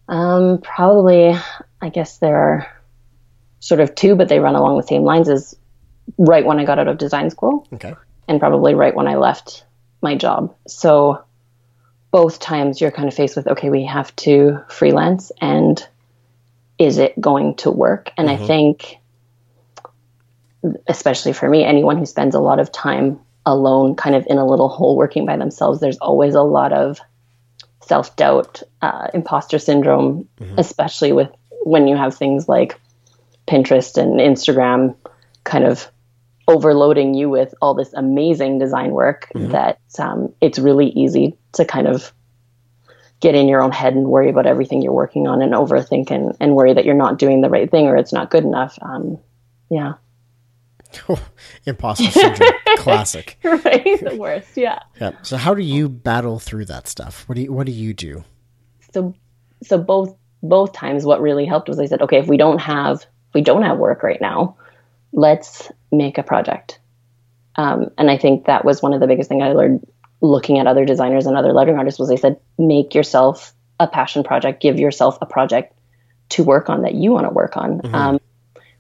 Um, 0.08 0.58
probably, 0.60 1.34
I 1.80 1.88
guess 1.88 2.18
there 2.18 2.36
are 2.36 2.66
sort 3.60 3.80
of 3.80 3.94
two, 3.94 4.16
but 4.16 4.28
they 4.28 4.40
run 4.40 4.54
along 4.54 4.76
the 4.76 4.86
same 4.86 5.02
lines 5.02 5.28
as 5.28 5.56
right 6.18 6.44
when 6.44 6.58
I 6.58 6.64
got 6.64 6.78
out 6.78 6.88
of 6.88 6.98
design 6.98 7.30
school. 7.30 7.66
Okay. 7.72 7.94
And 8.28 8.40
probably 8.40 8.74
right 8.74 8.94
when 8.94 9.08
I 9.08 9.16
left 9.16 9.64
my 10.02 10.16
job. 10.16 10.54
So 10.66 11.24
both 12.10 12.40
times 12.40 12.80
you're 12.80 12.90
kind 12.90 13.08
of 13.08 13.14
faced 13.14 13.36
with, 13.36 13.46
okay, 13.46 13.70
we 13.70 13.86
have 13.86 14.14
to 14.16 14.58
freelance 14.68 15.32
and 15.40 15.84
is 16.78 16.98
it 16.98 17.18
going 17.20 17.54
to 17.56 17.70
work? 17.70 18.10
And 18.16 18.28
mm-hmm. 18.28 18.42
I 18.42 18.46
think, 18.46 18.98
especially 20.88 21.32
for 21.32 21.48
me, 21.48 21.64
anyone 21.64 21.98
who 21.98 22.06
spends 22.06 22.34
a 22.34 22.40
lot 22.40 22.58
of 22.58 22.72
time 22.72 23.20
alone, 23.46 23.94
kind 23.94 24.14
of 24.16 24.26
in 24.28 24.38
a 24.38 24.46
little 24.46 24.68
hole 24.68 24.96
working 24.96 25.24
by 25.24 25.36
themselves, 25.36 25.80
there's 25.80 25.98
always 25.98 26.34
a 26.34 26.42
lot 26.42 26.72
of 26.72 27.00
self 27.82 28.14
doubt, 28.16 28.62
uh, 28.80 29.08
imposter 29.14 29.58
syndrome, 29.58 30.28
mm-hmm. 30.40 30.54
especially 30.58 31.12
with 31.12 31.30
when 31.64 31.86
you 31.86 31.96
have 31.96 32.14
things 32.14 32.48
like 32.48 32.80
Pinterest 33.46 33.96
and 33.96 34.20
Instagram 34.20 34.96
kind 35.44 35.64
of 35.64 35.90
overloading 36.48 37.14
you 37.14 37.28
with 37.28 37.54
all 37.62 37.74
this 37.74 37.92
amazing 37.94 38.58
design 38.58 38.90
work 38.90 39.28
mm-hmm. 39.34 39.52
that 39.52 39.78
um, 39.98 40.32
it's 40.40 40.58
really 40.58 40.88
easy 40.88 41.36
to 41.52 41.64
kind 41.64 41.86
of 41.86 42.12
get 43.20 43.34
in 43.34 43.46
your 43.46 43.62
own 43.62 43.70
head 43.70 43.94
and 43.94 44.08
worry 44.08 44.28
about 44.28 44.46
everything 44.46 44.82
you're 44.82 44.92
working 44.92 45.28
on 45.28 45.42
and 45.42 45.52
overthink 45.52 46.10
and, 46.10 46.36
and 46.40 46.54
worry 46.54 46.74
that 46.74 46.84
you're 46.84 46.94
not 46.94 47.18
doing 47.18 47.40
the 47.40 47.48
right 47.48 47.70
thing 47.70 47.86
or 47.86 47.96
it's 47.96 48.12
not 48.12 48.30
good 48.30 48.44
enough. 48.44 48.76
Um, 48.82 49.18
yeah. 49.70 49.94
Imposter 51.66 52.10
syndrome, 52.10 52.50
classic. 52.78 53.38
Right, 53.44 54.00
the 54.02 54.16
worst. 54.18 54.56
Yeah. 54.56 54.80
Yeah. 55.00 55.12
So, 55.22 55.36
how 55.36 55.54
do 55.54 55.62
you 55.62 55.88
battle 55.88 56.38
through 56.38 56.66
that 56.66 56.88
stuff? 56.88 57.28
What 57.28 57.36
do 57.36 57.42
you 57.42 57.52
What 57.52 57.66
do 57.66 57.72
you 57.72 57.94
do? 57.94 58.24
So, 58.92 59.14
so 59.62 59.78
both 59.78 60.16
both 60.42 60.72
times, 60.72 61.04
what 61.04 61.20
really 61.20 61.46
helped 61.46 61.68
was 61.68 61.78
I 61.78 61.86
said, 61.86 62.02
okay, 62.02 62.18
if 62.18 62.26
we 62.26 62.36
don't 62.36 62.58
have 62.58 63.02
if 63.02 63.34
we 63.34 63.42
don't 63.42 63.62
have 63.62 63.78
work 63.78 64.02
right 64.02 64.20
now, 64.20 64.56
let's 65.12 65.70
make 65.90 66.18
a 66.18 66.22
project. 66.22 66.80
Um, 67.56 67.90
and 67.98 68.10
I 68.10 68.16
think 68.16 68.46
that 68.46 68.64
was 68.64 68.82
one 68.82 68.92
of 68.94 69.00
the 69.00 69.06
biggest 69.06 69.28
things 69.28 69.42
I 69.42 69.52
learned 69.52 69.86
looking 70.20 70.58
at 70.58 70.66
other 70.66 70.84
designers 70.84 71.26
and 71.26 71.36
other 71.36 71.52
lettering 71.52 71.78
artists 71.78 71.98
was 71.98 72.08
they 72.08 72.16
said, 72.16 72.40
make 72.56 72.94
yourself 72.94 73.52
a 73.80 73.86
passion 73.86 74.22
project, 74.22 74.62
give 74.62 74.78
yourself 74.78 75.18
a 75.20 75.26
project 75.26 75.76
to 76.30 76.44
work 76.44 76.70
on 76.70 76.82
that 76.82 76.94
you 76.94 77.10
want 77.10 77.26
to 77.26 77.30
work 77.30 77.56
on. 77.56 77.80
Mm-hmm. 77.80 77.94
Um, 77.94 78.20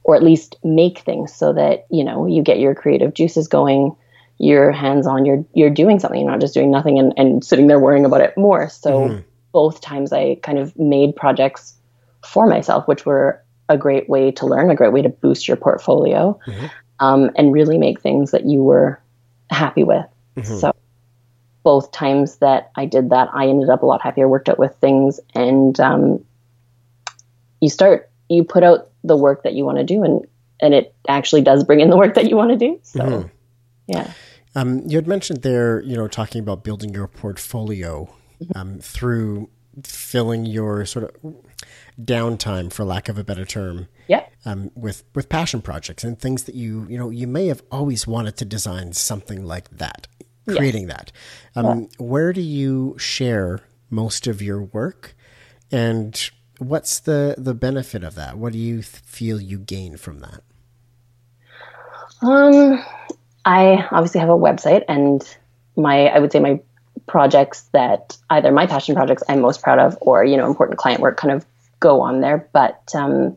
or 0.04 0.16
at 0.16 0.22
least 0.22 0.56
make 0.64 0.98
things 1.00 1.32
so 1.34 1.52
that 1.52 1.86
you 1.90 2.04
know 2.04 2.26
you 2.26 2.42
get 2.42 2.58
your 2.58 2.74
creative 2.74 3.14
juices 3.14 3.48
going 3.48 3.94
you're 4.38 4.72
hands 4.72 5.06
on 5.06 5.24
you're 5.24 5.44
you're 5.54 5.70
doing 5.70 5.98
something 5.98 6.20
you're 6.20 6.30
not 6.30 6.40
just 6.40 6.54
doing 6.54 6.70
nothing 6.70 6.98
and, 6.98 7.12
and 7.16 7.44
sitting 7.44 7.66
there 7.66 7.78
worrying 7.78 8.04
about 8.04 8.20
it 8.20 8.36
more 8.36 8.68
so 8.68 9.08
mm-hmm. 9.08 9.20
both 9.52 9.80
times 9.80 10.12
i 10.12 10.36
kind 10.42 10.58
of 10.58 10.76
made 10.78 11.14
projects 11.14 11.74
for 12.26 12.46
myself 12.46 12.86
which 12.88 13.06
were 13.06 13.42
a 13.68 13.78
great 13.78 14.08
way 14.08 14.30
to 14.30 14.46
learn 14.46 14.70
a 14.70 14.74
great 14.74 14.92
way 14.92 15.02
to 15.02 15.08
boost 15.08 15.46
your 15.46 15.56
portfolio 15.56 16.38
mm-hmm. 16.46 16.66
um, 17.00 17.30
and 17.36 17.52
really 17.52 17.78
make 17.78 18.00
things 18.00 18.32
that 18.32 18.44
you 18.44 18.62
were 18.62 19.00
happy 19.50 19.84
with 19.84 20.06
mm-hmm. 20.36 20.58
so 20.58 20.74
both 21.62 21.92
times 21.92 22.38
that 22.38 22.70
i 22.76 22.84
did 22.84 23.10
that 23.10 23.28
i 23.32 23.46
ended 23.46 23.70
up 23.70 23.82
a 23.82 23.86
lot 23.86 24.02
happier 24.02 24.28
worked 24.28 24.48
out 24.48 24.58
with 24.58 24.74
things 24.76 25.20
and 25.34 25.78
um, 25.78 26.24
you 27.60 27.70
start 27.70 28.10
you 28.28 28.42
put 28.42 28.64
out 28.64 28.91
the 29.04 29.16
work 29.16 29.42
that 29.42 29.54
you 29.54 29.64
want 29.64 29.78
to 29.78 29.84
do 29.84 30.02
and 30.02 30.26
and 30.60 30.74
it 30.74 30.94
actually 31.08 31.42
does 31.42 31.64
bring 31.64 31.80
in 31.80 31.90
the 31.90 31.96
work 31.96 32.14
that 32.14 32.28
you 32.28 32.36
want 32.36 32.50
to 32.50 32.56
do 32.56 32.78
so 32.82 33.00
mm-hmm. 33.00 33.28
yeah 33.86 34.10
um, 34.54 34.82
you 34.86 34.96
had 34.96 35.06
mentioned 35.06 35.42
there 35.42 35.80
you 35.82 35.96
know 35.96 36.08
talking 36.08 36.40
about 36.40 36.62
building 36.62 36.92
your 36.92 37.08
portfolio 37.08 38.08
mm-hmm. 38.40 38.58
um, 38.58 38.78
through 38.78 39.48
filling 39.84 40.44
your 40.44 40.84
sort 40.84 41.04
of 41.04 41.34
downtime 42.00 42.72
for 42.72 42.84
lack 42.84 43.08
of 43.08 43.18
a 43.18 43.24
better 43.24 43.44
term 43.44 43.88
yeah 44.08 44.24
um, 44.44 44.70
with 44.74 45.04
with 45.14 45.28
passion 45.28 45.62
projects 45.62 46.04
and 46.04 46.18
things 46.18 46.44
that 46.44 46.54
you 46.54 46.86
you 46.88 46.98
know 46.98 47.10
you 47.10 47.26
may 47.26 47.46
have 47.46 47.62
always 47.70 48.06
wanted 48.06 48.36
to 48.36 48.44
design 48.44 48.92
something 48.92 49.44
like 49.44 49.70
that 49.70 50.06
creating 50.48 50.88
yes. 50.88 50.96
that 50.96 51.12
um, 51.54 51.80
yeah. 51.80 51.86
where 51.98 52.32
do 52.32 52.40
you 52.40 52.96
share 52.98 53.60
most 53.90 54.26
of 54.26 54.42
your 54.42 54.62
work 54.62 55.14
and 55.70 56.30
what's 56.62 57.00
the 57.00 57.34
the 57.38 57.54
benefit 57.54 58.04
of 58.04 58.14
that? 58.14 58.38
What 58.38 58.52
do 58.52 58.58
you 58.58 58.82
feel 58.82 59.40
you 59.40 59.58
gain 59.58 59.96
from 59.96 60.20
that? 60.20 60.42
Um, 62.22 62.82
I 63.44 63.86
obviously 63.90 64.20
have 64.20 64.28
a 64.28 64.38
website, 64.38 64.84
and 64.88 65.22
my 65.76 66.06
I 66.06 66.18
would 66.18 66.32
say 66.32 66.40
my 66.40 66.60
projects 67.06 67.62
that 67.72 68.16
either 68.30 68.52
my 68.52 68.66
passion 68.66 68.94
projects 68.94 69.22
I'm 69.28 69.40
most 69.40 69.62
proud 69.62 69.78
of, 69.78 69.98
or 70.00 70.24
you 70.24 70.36
know 70.36 70.46
important 70.46 70.78
client 70.78 71.00
work 71.00 71.16
kind 71.16 71.32
of 71.32 71.44
go 71.80 72.00
on 72.00 72.20
there. 72.20 72.48
But 72.52 72.80
um, 72.94 73.36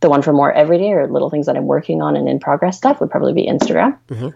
the 0.00 0.10
one 0.10 0.22
for 0.22 0.32
more 0.32 0.52
everyday 0.52 0.92
or 0.92 1.08
little 1.08 1.30
things 1.30 1.46
that 1.46 1.56
I'm 1.56 1.66
working 1.66 2.02
on 2.02 2.16
and 2.16 2.28
in 2.28 2.38
progress 2.38 2.76
stuff 2.76 3.00
would 3.00 3.10
probably 3.10 3.32
be 3.32 3.46
Instagram. 3.46 3.98
Mm-hmm. 4.08 4.28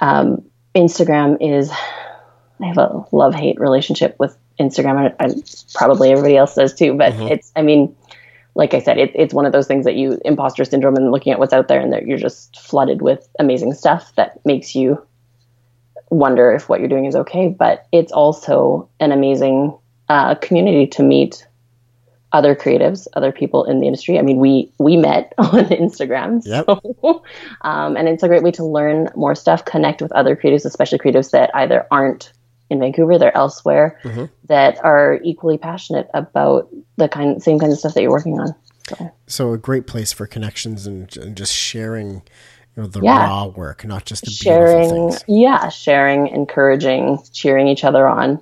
Um, 0.00 0.44
Instagram 0.74 1.36
is, 1.40 1.70
I 1.70 2.66
have 2.66 2.78
a 2.78 3.04
love 3.12 3.34
hate 3.34 3.60
relationship 3.60 4.16
with 4.18 4.36
Instagram. 4.58 5.14
I, 5.18 5.24
I, 5.24 5.34
probably 5.74 6.10
everybody 6.10 6.36
else 6.36 6.54
does 6.54 6.74
too, 6.74 6.94
but 6.94 7.12
mm-hmm. 7.12 7.32
it's, 7.32 7.52
I 7.56 7.62
mean, 7.62 7.94
like 8.54 8.74
I 8.74 8.80
said, 8.80 8.98
it, 8.98 9.12
it's 9.14 9.32
one 9.32 9.46
of 9.46 9.52
those 9.52 9.66
things 9.66 9.84
that 9.84 9.94
you 9.94 10.20
imposter 10.24 10.64
syndrome 10.64 10.96
and 10.96 11.10
looking 11.10 11.32
at 11.32 11.38
what's 11.38 11.52
out 11.52 11.68
there 11.68 11.80
and 11.80 11.92
that 11.92 12.06
you're 12.06 12.18
just 12.18 12.58
flooded 12.58 13.00
with 13.00 13.26
amazing 13.38 13.72
stuff 13.72 14.12
that 14.16 14.44
makes 14.44 14.74
you 14.74 15.02
wonder 16.10 16.52
if 16.52 16.68
what 16.68 16.80
you're 16.80 16.88
doing 16.88 17.06
is 17.06 17.16
okay. 17.16 17.48
But 17.48 17.86
it's 17.92 18.12
also 18.12 18.88
an 19.00 19.12
amazing 19.12 19.76
uh, 20.08 20.34
community 20.36 20.86
to 20.88 21.02
meet 21.02 21.46
other 22.32 22.54
creatives, 22.54 23.06
other 23.14 23.32
people 23.32 23.64
in 23.64 23.80
the 23.80 23.86
industry. 23.86 24.18
I 24.18 24.22
mean, 24.22 24.38
we 24.38 24.72
we 24.78 24.96
met 24.96 25.32
on 25.38 25.64
Instagram, 25.66 26.42
yep. 26.44 26.64
so, 26.66 27.22
um, 27.62 27.96
and 27.96 28.08
it's 28.08 28.22
a 28.22 28.28
great 28.28 28.42
way 28.42 28.50
to 28.52 28.64
learn 28.64 29.08
more 29.14 29.34
stuff, 29.34 29.64
connect 29.64 30.02
with 30.02 30.12
other 30.12 30.34
creatives, 30.34 30.64
especially 30.64 30.98
creatives 30.98 31.30
that 31.30 31.50
either 31.54 31.86
aren't 31.90 32.32
in 32.72 32.80
Vancouver, 32.80 33.18
they're 33.18 33.36
elsewhere, 33.36 33.98
mm-hmm. 34.02 34.24
that 34.46 34.82
are 34.84 35.20
equally 35.22 35.58
passionate 35.58 36.08
about 36.14 36.68
the 36.96 37.08
kind 37.08 37.42
same 37.42 37.58
kind 37.58 37.72
of 37.72 37.78
stuff 37.78 37.94
that 37.94 38.02
you're 38.02 38.10
working 38.10 38.40
on. 38.40 38.54
So, 38.88 39.12
so 39.26 39.52
a 39.52 39.58
great 39.58 39.86
place 39.86 40.12
for 40.12 40.26
connections 40.26 40.86
and, 40.86 41.14
and 41.16 41.36
just 41.36 41.54
sharing. 41.54 42.22
You 42.74 42.84
know, 42.84 42.88
the 42.88 43.02
yeah. 43.02 43.26
raw 43.26 43.46
work, 43.48 43.84
not 43.84 44.06
just 44.06 44.24
the 44.24 44.30
sharing. 44.30 45.12
Yeah, 45.28 45.68
sharing, 45.68 46.28
encouraging, 46.28 47.18
cheering 47.30 47.68
each 47.68 47.84
other 47.84 48.08
on. 48.08 48.40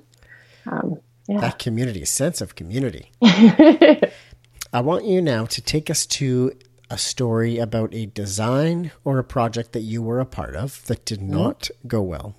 Um, 0.65 1.01
yeah. 1.27 1.41
that 1.41 1.59
community, 1.59 2.05
sense 2.05 2.39
of 2.39 2.55
community. 2.55 3.11
I 3.21 4.79
want 4.79 5.05
you 5.05 5.21
now 5.21 5.45
to 5.45 5.61
take 5.61 5.89
us 5.89 6.05
to 6.07 6.53
a 6.89 6.97
story 6.97 7.57
about 7.57 7.93
a 7.93 8.05
design 8.05 8.91
or 9.05 9.17
a 9.17 9.23
project 9.23 9.71
that 9.71 9.81
you 9.81 10.01
were 10.01 10.19
a 10.19 10.25
part 10.25 10.55
of 10.55 10.85
that 10.87 11.05
did 11.05 11.19
mm-hmm. 11.19 11.31
not 11.31 11.69
go 11.87 12.01
well 12.01 12.35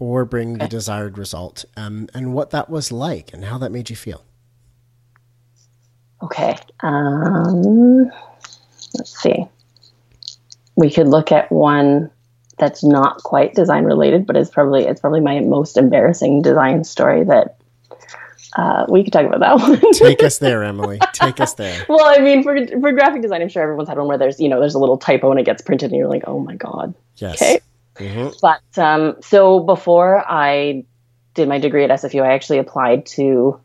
or 0.00 0.24
bring 0.24 0.54
okay. 0.56 0.64
the 0.64 0.68
desired 0.68 1.16
result 1.16 1.64
um, 1.76 2.08
and 2.12 2.34
what 2.34 2.50
that 2.50 2.68
was 2.68 2.90
like 2.90 3.32
and 3.32 3.44
how 3.44 3.58
that 3.58 3.70
made 3.70 3.88
you 3.88 3.94
feel. 3.94 4.24
Okay. 6.22 6.56
Um, 6.80 8.10
let's 8.94 9.22
see. 9.22 9.46
We 10.74 10.90
could 10.90 11.06
look 11.06 11.30
at 11.30 11.52
one 11.52 12.10
that's 12.58 12.82
not 12.82 13.22
quite 13.22 13.54
design 13.54 13.84
related, 13.84 14.26
but 14.26 14.36
it's 14.36 14.50
probably 14.50 14.86
it's 14.86 15.00
probably 15.00 15.20
my 15.20 15.40
most 15.40 15.76
embarrassing 15.76 16.42
design 16.42 16.84
story 16.84 17.24
that 17.24 17.58
uh, 18.56 18.84
we 18.88 19.04
could 19.04 19.12
talk 19.12 19.26
about 19.26 19.40
that 19.40 19.56
one. 19.82 19.92
Take 19.92 20.22
us 20.22 20.38
there, 20.38 20.64
Emily. 20.64 20.98
Take 21.12 21.40
us 21.40 21.54
there. 21.54 21.84
well, 21.88 22.04
I 22.04 22.18
mean, 22.18 22.42
for 22.42 22.66
for 22.66 22.92
graphic 22.92 23.22
design, 23.22 23.42
I'm 23.42 23.48
sure 23.48 23.62
everyone's 23.62 23.88
had 23.88 23.98
one 23.98 24.08
where 24.08 24.18
there's 24.18 24.40
you 24.40 24.48
know 24.48 24.60
there's 24.60 24.74
a 24.74 24.78
little 24.78 24.98
typo 24.98 25.30
and 25.30 25.40
it 25.40 25.44
gets 25.44 25.62
printed, 25.62 25.90
and 25.90 25.98
you're 25.98 26.08
like, 26.08 26.24
oh 26.26 26.38
my 26.38 26.54
god. 26.54 26.94
Yes. 27.16 27.40
Okay. 27.40 27.59
Mm-hmm. 27.96 28.30
But 28.40 28.82
um, 28.82 29.16
so 29.20 29.60
before 29.60 30.24
I 30.26 30.84
did 31.34 31.48
my 31.48 31.58
degree 31.58 31.84
at 31.84 31.90
SFU, 31.90 32.22
I 32.22 32.34
actually 32.34 32.58
applied 32.58 33.06
to. 33.06 33.60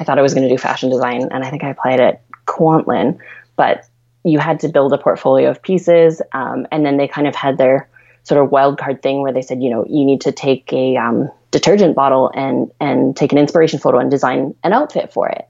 I 0.00 0.04
thought 0.04 0.18
I 0.18 0.22
was 0.22 0.32
going 0.32 0.48
to 0.48 0.54
do 0.54 0.58
fashion 0.58 0.90
design, 0.90 1.28
and 1.30 1.44
I 1.44 1.50
think 1.50 1.64
I 1.64 1.70
applied 1.70 2.00
at 2.00 2.22
Kwantlen, 2.46 3.18
but 3.56 3.84
you 4.24 4.38
had 4.38 4.60
to 4.60 4.68
build 4.68 4.92
a 4.92 4.98
portfolio 4.98 5.50
of 5.50 5.62
pieces, 5.62 6.22
um, 6.32 6.66
and 6.70 6.86
then 6.86 6.96
they 6.96 7.08
kind 7.08 7.26
of 7.26 7.34
had 7.34 7.58
their 7.58 7.88
sort 8.22 8.42
of 8.42 8.50
wild 8.50 8.78
card 8.78 9.02
thing 9.02 9.22
where 9.22 9.32
they 9.32 9.42
said, 9.42 9.62
you 9.62 9.70
know, 9.70 9.84
you 9.88 10.04
need 10.04 10.20
to 10.20 10.32
take 10.32 10.72
a 10.72 10.96
um, 10.96 11.30
detergent 11.50 11.96
bottle 11.96 12.30
and 12.34 12.70
and 12.80 13.16
take 13.16 13.32
an 13.32 13.38
inspiration 13.38 13.78
photo 13.78 13.98
and 13.98 14.10
design 14.10 14.54
an 14.62 14.72
outfit 14.72 15.12
for 15.12 15.28
it. 15.28 15.48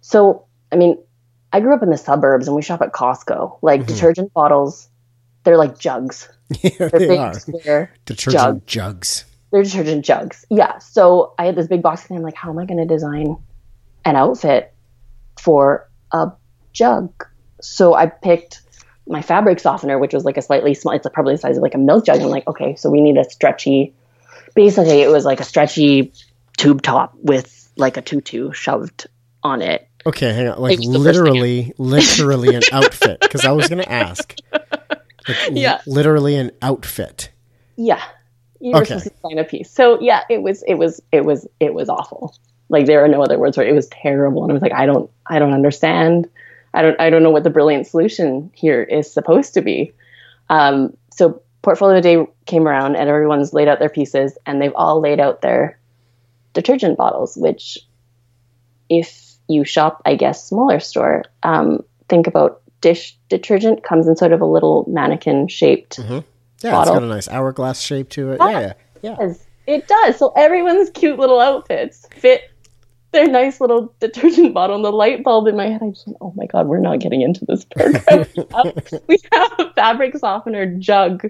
So, 0.00 0.46
I 0.72 0.76
mean, 0.76 0.96
I 1.52 1.60
grew 1.60 1.74
up 1.74 1.82
in 1.82 1.90
the 1.90 1.98
suburbs 1.98 2.46
and 2.46 2.56
we 2.56 2.62
shop 2.62 2.82
at 2.82 2.92
Costco. 2.92 3.58
Like 3.62 3.80
mm-hmm. 3.82 3.92
detergent 3.92 4.32
bottles, 4.32 4.88
they're 5.44 5.56
like 5.56 5.78
jugs. 5.78 6.28
Yeah, 6.62 6.88
they're 6.88 6.88
they 6.90 7.18
are. 7.18 7.90
Detergent 8.06 8.66
jugs. 8.66 8.66
jugs. 8.66 9.24
They're 9.50 9.62
detergent 9.62 10.04
jugs. 10.04 10.44
Yeah. 10.50 10.78
So 10.78 11.34
I 11.38 11.44
had 11.46 11.56
this 11.56 11.66
big 11.66 11.82
box 11.82 12.08
and 12.08 12.18
I'm 12.18 12.22
like, 12.22 12.34
how 12.34 12.50
am 12.50 12.58
I 12.58 12.64
going 12.64 12.78
to 12.78 12.86
design 12.86 13.36
an 14.04 14.16
outfit 14.16 14.72
for 15.40 15.88
a 16.12 16.32
jug? 16.72 17.26
So 17.60 17.94
I 17.94 18.06
picked 18.06 18.62
my 19.06 19.22
fabric 19.22 19.60
softener, 19.60 19.98
which 19.98 20.14
was 20.14 20.24
like 20.24 20.36
a 20.36 20.42
slightly 20.42 20.74
small, 20.74 20.94
it's 20.94 21.06
probably 21.12 21.34
the 21.34 21.38
size 21.38 21.56
of 21.56 21.62
like 21.62 21.74
a 21.74 21.78
milk 21.78 22.06
jug. 22.06 22.20
I'm 22.20 22.28
like, 22.28 22.46
okay, 22.46 22.76
so 22.76 22.90
we 22.90 23.00
need 23.00 23.16
a 23.16 23.28
stretchy 23.28 23.94
basically 24.58 25.02
it 25.02 25.08
was 25.08 25.24
like 25.24 25.38
a 25.38 25.44
stretchy 25.44 26.12
tube 26.56 26.82
top 26.82 27.14
with 27.22 27.70
like 27.76 27.96
a 27.96 28.02
tutu 28.02 28.52
shoved 28.52 29.06
on 29.44 29.62
it. 29.62 29.88
Okay, 30.04 30.32
hang 30.32 30.48
on. 30.48 30.58
Like 30.60 30.80
literally, 30.80 31.72
literally 31.78 32.56
an 32.56 32.62
outfit. 32.72 33.20
Because 33.20 33.44
I 33.44 33.52
was 33.52 33.68
going 33.68 33.82
to 33.82 33.92
ask. 33.92 34.34
Like, 35.28 35.52
yeah. 35.52 35.80
Literally 35.86 36.36
an 36.36 36.50
outfit. 36.62 37.30
Yeah. 37.76 38.02
You 38.60 38.72
were 38.72 38.78
okay. 38.78 38.98
supposed 38.98 39.04
to 39.04 39.14
sign 39.22 39.38
a 39.38 39.44
piece. 39.44 39.70
So 39.70 40.00
yeah, 40.00 40.22
it 40.28 40.42
was, 40.42 40.64
it 40.66 40.74
was, 40.74 41.00
it 41.12 41.24
was, 41.24 41.46
it 41.60 41.74
was 41.74 41.88
awful. 41.88 42.34
Like 42.68 42.86
there 42.86 43.04
are 43.04 43.08
no 43.08 43.22
other 43.22 43.38
words 43.38 43.56
for 43.56 43.62
it. 43.62 43.68
It 43.68 43.74
was 43.74 43.88
terrible. 43.88 44.42
And 44.42 44.52
I 44.52 44.54
was 44.54 44.62
like, 44.62 44.72
I 44.72 44.86
don't, 44.86 45.10
I 45.26 45.38
don't 45.38 45.52
understand. 45.52 46.28
I 46.74 46.82
don't, 46.82 47.00
I 47.00 47.10
don't 47.10 47.22
know 47.22 47.30
what 47.30 47.44
the 47.44 47.50
brilliant 47.50 47.86
solution 47.86 48.50
here 48.54 48.82
is 48.82 49.12
supposed 49.12 49.54
to 49.54 49.62
be. 49.62 49.92
Um, 50.50 50.96
so 51.12 51.42
portfolio 51.62 52.00
day 52.00 52.26
came 52.46 52.66
around 52.66 52.96
and 52.96 53.08
everyone's 53.08 53.52
laid 53.52 53.68
out 53.68 53.78
their 53.78 53.88
pieces 53.88 54.36
and 54.46 54.60
they've 54.60 54.74
all 54.74 55.00
laid 55.00 55.20
out 55.20 55.40
their 55.40 55.78
detergent 56.52 56.96
bottles, 56.96 57.36
which 57.36 57.78
if 58.88 59.34
you 59.48 59.64
shop, 59.64 60.02
I 60.04 60.14
guess, 60.14 60.44
smaller 60.46 60.80
store, 60.80 61.24
um, 61.42 61.84
think 62.08 62.26
about 62.26 62.62
dish 62.80 63.16
detergent 63.28 63.82
comes 63.82 64.06
in 64.06 64.16
sort 64.16 64.32
of 64.32 64.40
a 64.40 64.46
little 64.46 64.84
mannequin 64.88 65.48
shaped 65.48 65.98
mm-hmm. 65.98 66.20
yeah, 66.62 66.70
bottle. 66.70 66.94
it's 66.94 67.00
got 67.00 67.02
a 67.02 67.06
nice 67.06 67.28
hourglass 67.28 67.80
shape 67.80 68.08
to 68.10 68.32
it. 68.32 68.38
Yeah, 68.40 68.72
yeah, 69.02 69.16
yeah. 69.20 69.34
It 69.66 69.86
does. 69.86 70.16
So 70.16 70.32
everyone's 70.34 70.88
cute 70.90 71.18
little 71.18 71.40
outfits 71.40 72.06
fit 72.12 72.50
their 73.12 73.26
nice 73.26 73.60
little 73.60 73.94
detergent 74.00 74.54
bottle 74.54 74.76
and 74.76 74.84
the 74.84 74.92
light 74.92 75.24
bulb 75.24 75.46
in 75.46 75.56
my 75.56 75.66
head. 75.66 75.80
I'm 75.82 75.92
just 75.92 76.06
like, 76.06 76.16
oh 76.20 76.32
my 76.36 76.46
god, 76.46 76.66
we're 76.66 76.80
not 76.80 77.00
getting 77.00 77.22
into 77.22 77.44
this 77.46 77.64
program. 77.64 78.26
we 79.06 79.18
have 79.32 79.52
a 79.58 79.72
fabric 79.74 80.16
softener 80.16 80.66
jug 80.78 81.26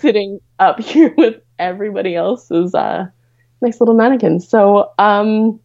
sitting 0.00 0.40
up 0.58 0.80
here 0.84 1.14
with 1.16 1.40
everybody 1.58 2.14
else's 2.14 2.74
uh, 2.74 3.06
nice 3.60 3.80
little 3.80 3.94
mannequins. 3.94 4.48
So 4.48 4.92
um, 4.98 5.60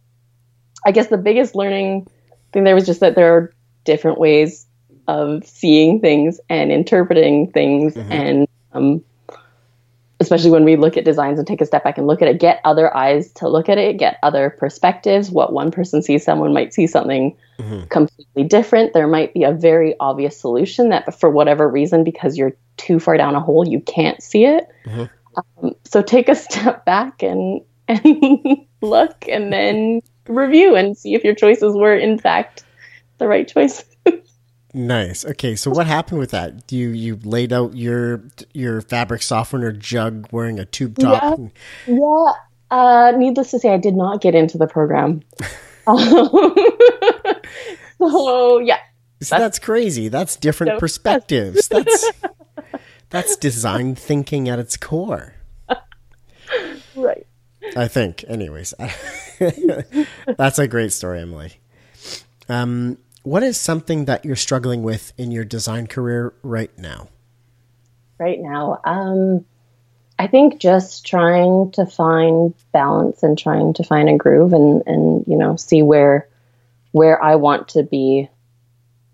I 0.84 0.92
guess 0.92 1.08
the 1.08 1.18
biggest 1.18 1.54
learning 1.54 2.06
thing 2.52 2.64
there 2.64 2.74
was 2.74 2.86
just 2.86 3.00
that 3.00 3.14
there 3.16 3.36
are 3.36 3.52
different 3.84 4.18
ways 4.18 4.66
of 5.08 5.44
seeing 5.44 6.00
things 6.00 6.40
and 6.48 6.70
interpreting 6.70 7.50
things 7.50 7.94
mm-hmm. 7.94 8.12
and 8.12 8.48
um, 8.72 9.02
especially 10.20 10.50
when 10.50 10.64
we 10.64 10.76
look 10.76 10.98
at 10.98 11.04
designs 11.04 11.38
and 11.38 11.48
take 11.48 11.62
a 11.62 11.66
step 11.66 11.82
back 11.82 11.96
and 11.96 12.06
look 12.06 12.20
at 12.20 12.28
it, 12.28 12.38
get 12.38 12.60
other 12.64 12.94
eyes 12.94 13.32
to 13.32 13.48
look 13.48 13.70
at 13.70 13.78
it, 13.78 13.96
get 13.96 14.18
other 14.22 14.50
perspectives. 14.50 15.30
What 15.30 15.52
one 15.52 15.70
person 15.70 16.02
sees, 16.02 16.24
someone 16.24 16.52
might 16.52 16.74
see 16.74 16.86
something 16.86 17.34
mm-hmm. 17.58 17.86
completely 17.86 18.44
different. 18.44 18.92
There 18.92 19.08
might 19.08 19.32
be 19.32 19.44
a 19.44 19.52
very 19.52 19.94
obvious 19.98 20.38
solution 20.38 20.90
that, 20.90 21.18
for 21.18 21.30
whatever 21.30 21.66
reason, 21.68 22.04
because 22.04 22.36
you're 22.36 22.52
too 22.76 23.00
far 23.00 23.16
down 23.16 23.34
a 23.34 23.40
hole, 23.40 23.66
you 23.66 23.80
can't 23.80 24.22
see 24.22 24.44
it. 24.44 24.68
Mm-hmm. 24.84 25.04
Um, 25.64 25.74
so 25.84 26.02
take 26.02 26.28
a 26.28 26.34
step 26.36 26.84
back 26.84 27.22
and 27.22 27.62
and 27.88 28.66
look, 28.82 29.24
and 29.26 29.50
then 29.52 30.02
review 30.28 30.76
and 30.76 30.96
see 30.96 31.14
if 31.14 31.24
your 31.24 31.34
choices 31.34 31.74
were 31.74 31.96
in 31.96 32.18
fact 32.18 32.62
the 33.18 33.26
right 33.26 33.48
choice. 33.48 33.84
Nice. 34.72 35.24
Okay, 35.24 35.56
so 35.56 35.70
what 35.70 35.86
happened 35.86 36.20
with 36.20 36.30
that? 36.30 36.70
You 36.70 36.90
you 36.90 37.18
laid 37.24 37.52
out 37.52 37.76
your 37.76 38.22
your 38.52 38.80
fabric 38.80 39.22
softener 39.22 39.72
jug 39.72 40.28
wearing 40.30 40.60
a 40.60 40.64
tube 40.64 40.98
top. 40.98 41.22
Yeah. 41.22 41.34
And... 41.34 41.52
yeah. 41.86 42.32
Uh, 42.70 43.12
needless 43.16 43.50
to 43.50 43.58
say, 43.58 43.74
I 43.74 43.78
did 43.78 43.96
not 43.96 44.20
get 44.20 44.36
into 44.36 44.56
the 44.56 44.68
program. 44.68 45.22
so 47.98 48.58
yeah. 48.60 48.78
So 49.22 49.34
that's, 49.34 49.42
that's, 49.42 49.58
crazy. 49.58 50.08
That's 50.08 50.36
different 50.36 50.78
perspectives. 50.78 51.68
That's 51.68 52.10
that's 53.10 53.36
design 53.36 53.96
thinking 53.96 54.48
at 54.48 54.58
its 54.58 54.76
core. 54.76 55.34
Right. 56.94 57.26
I 57.76 57.88
think. 57.88 58.24
Anyways, 58.28 58.72
that's 60.36 60.58
a 60.58 60.68
great 60.68 60.92
story, 60.92 61.20
Emily. 61.20 61.60
Um, 62.48 62.98
what 63.30 63.44
is 63.44 63.56
something 63.56 64.06
that 64.06 64.24
you're 64.24 64.34
struggling 64.34 64.82
with 64.82 65.12
in 65.16 65.30
your 65.30 65.44
design 65.44 65.86
career 65.86 66.34
right 66.42 66.76
now? 66.76 67.06
Right 68.18 68.40
now, 68.40 68.80
um, 68.82 69.44
I 70.18 70.26
think 70.26 70.58
just 70.58 71.06
trying 71.06 71.70
to 71.74 71.86
find 71.86 72.52
balance 72.72 73.22
and 73.22 73.38
trying 73.38 73.74
to 73.74 73.84
find 73.84 74.08
a 74.08 74.16
groove 74.16 74.52
and, 74.52 74.82
and 74.84 75.24
you 75.28 75.36
know 75.36 75.54
see 75.54 75.80
where 75.80 76.28
where 76.90 77.22
I 77.22 77.36
want 77.36 77.68
to 77.68 77.84
be 77.84 78.28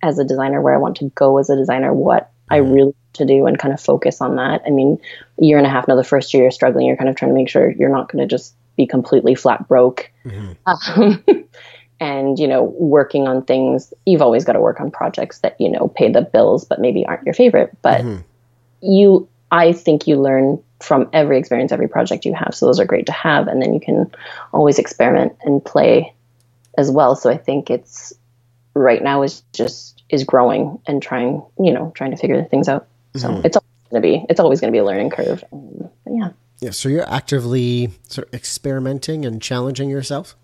as 0.03 0.19
a 0.19 0.25
designer, 0.25 0.63
where 0.63 0.75
I 0.75 0.79
want 0.79 0.97
to 0.97 1.11
go 1.15 1.37
as 1.37 1.51
a 1.51 1.57
designer, 1.57 1.93
what 1.93 2.33
I 2.49 2.61
mm-hmm. 2.61 2.73
really 2.73 2.95
to 3.13 3.27
do, 3.27 3.45
and 3.45 3.59
kind 3.59 3.75
of 3.75 3.83
focus 3.83 4.23
on 4.23 4.37
that. 4.37 4.63
I 4.67 4.71
mean, 4.71 4.99
a 5.39 5.45
year 5.45 5.59
and 5.59 5.67
a 5.67 5.71
half 5.71 5.89
now, 5.89 5.95
the 5.95 6.03
first 6.03 6.33
year 6.33 6.45
you're 6.45 6.53
struggling, 6.53 6.87
you're 6.87 6.97
kind 6.97 7.11
of 7.11 7.17
trying 7.17 7.33
to 7.33 7.35
make 7.35 7.51
sure 7.51 7.71
you're 7.71 7.91
not 7.91 8.11
going 8.11 8.27
to 8.27 8.35
just 8.35 8.55
be 8.79 8.87
completely 8.87 9.35
flat 9.35 9.69
broke. 9.69 10.11
Mm-hmm. 10.25 11.03
Um, 11.03 11.23
and 12.01 12.39
you 12.39 12.47
know 12.47 12.63
working 12.63 13.27
on 13.27 13.43
things 13.43 13.93
you've 14.05 14.23
always 14.23 14.45
got 14.45 14.53
to 14.53 14.61
work 14.61 14.81
on 14.81 14.91
projects 14.91 15.41
that 15.41 15.59
you 15.61 15.71
know 15.71 15.89
pay 15.89 16.11
the 16.11 16.23
bills 16.23 16.65
but 16.65 16.81
maybe 16.81 17.07
aren't 17.07 17.25
your 17.25 17.35
favorite 17.35 17.77
but 17.83 18.03
mm-hmm. 18.03 18.21
you 18.83 19.29
i 19.51 19.73
think 19.73 20.07
you 20.07 20.21
learn 20.21 20.63
from 20.81 21.09
every 21.13 21.39
experience 21.39 21.73
every 21.73 21.89
project 21.89 22.25
you 22.25 22.35
have 22.35 22.55
so 22.55 22.67
those 22.67 22.79
are 22.79 22.85
great 22.85 23.07
to 23.07 23.13
have 23.13 23.49
and 23.49 23.63
then 23.63 23.73
you 23.73 23.81
can 23.81 24.11
always 24.53 24.79
experiment 24.79 25.35
and 25.43 25.65
play 25.65 26.13
as 26.77 26.91
well 26.91 27.17
so 27.17 27.31
i 27.31 27.37
think 27.37 27.71
it's 27.71 28.13
right 28.75 29.03
now 29.03 29.23
is 29.23 29.43
just 29.53 30.03
is 30.11 30.25
growing 30.25 30.79
and 30.87 31.03
trying 31.03 31.43
you 31.59 31.73
know 31.73 31.93
trying 31.95 32.11
to 32.11 32.17
figure 32.17 32.43
things 32.45 32.69
out 32.69 32.87
so 33.17 33.29
mm-hmm. 33.29 33.47
it's 33.47 33.57
going 33.91 34.03
to 34.03 34.07
be 34.07 34.25
it's 34.29 34.41
always 34.41 34.61
going 34.61 34.71
to 34.71 34.73
be 34.73 34.79
a 34.79 34.85
learning 34.85 35.09
curve 35.09 35.43
um, 35.53 35.89
yeah 36.11 36.29
yeah 36.61 36.71
so 36.71 36.91
you're 36.91 37.09
actively 37.11 37.91
sort 38.09 38.29
of 38.29 38.35
experimenting 38.35 39.25
and 39.25 39.41
challenging 39.41 39.89
yourself 39.89 40.37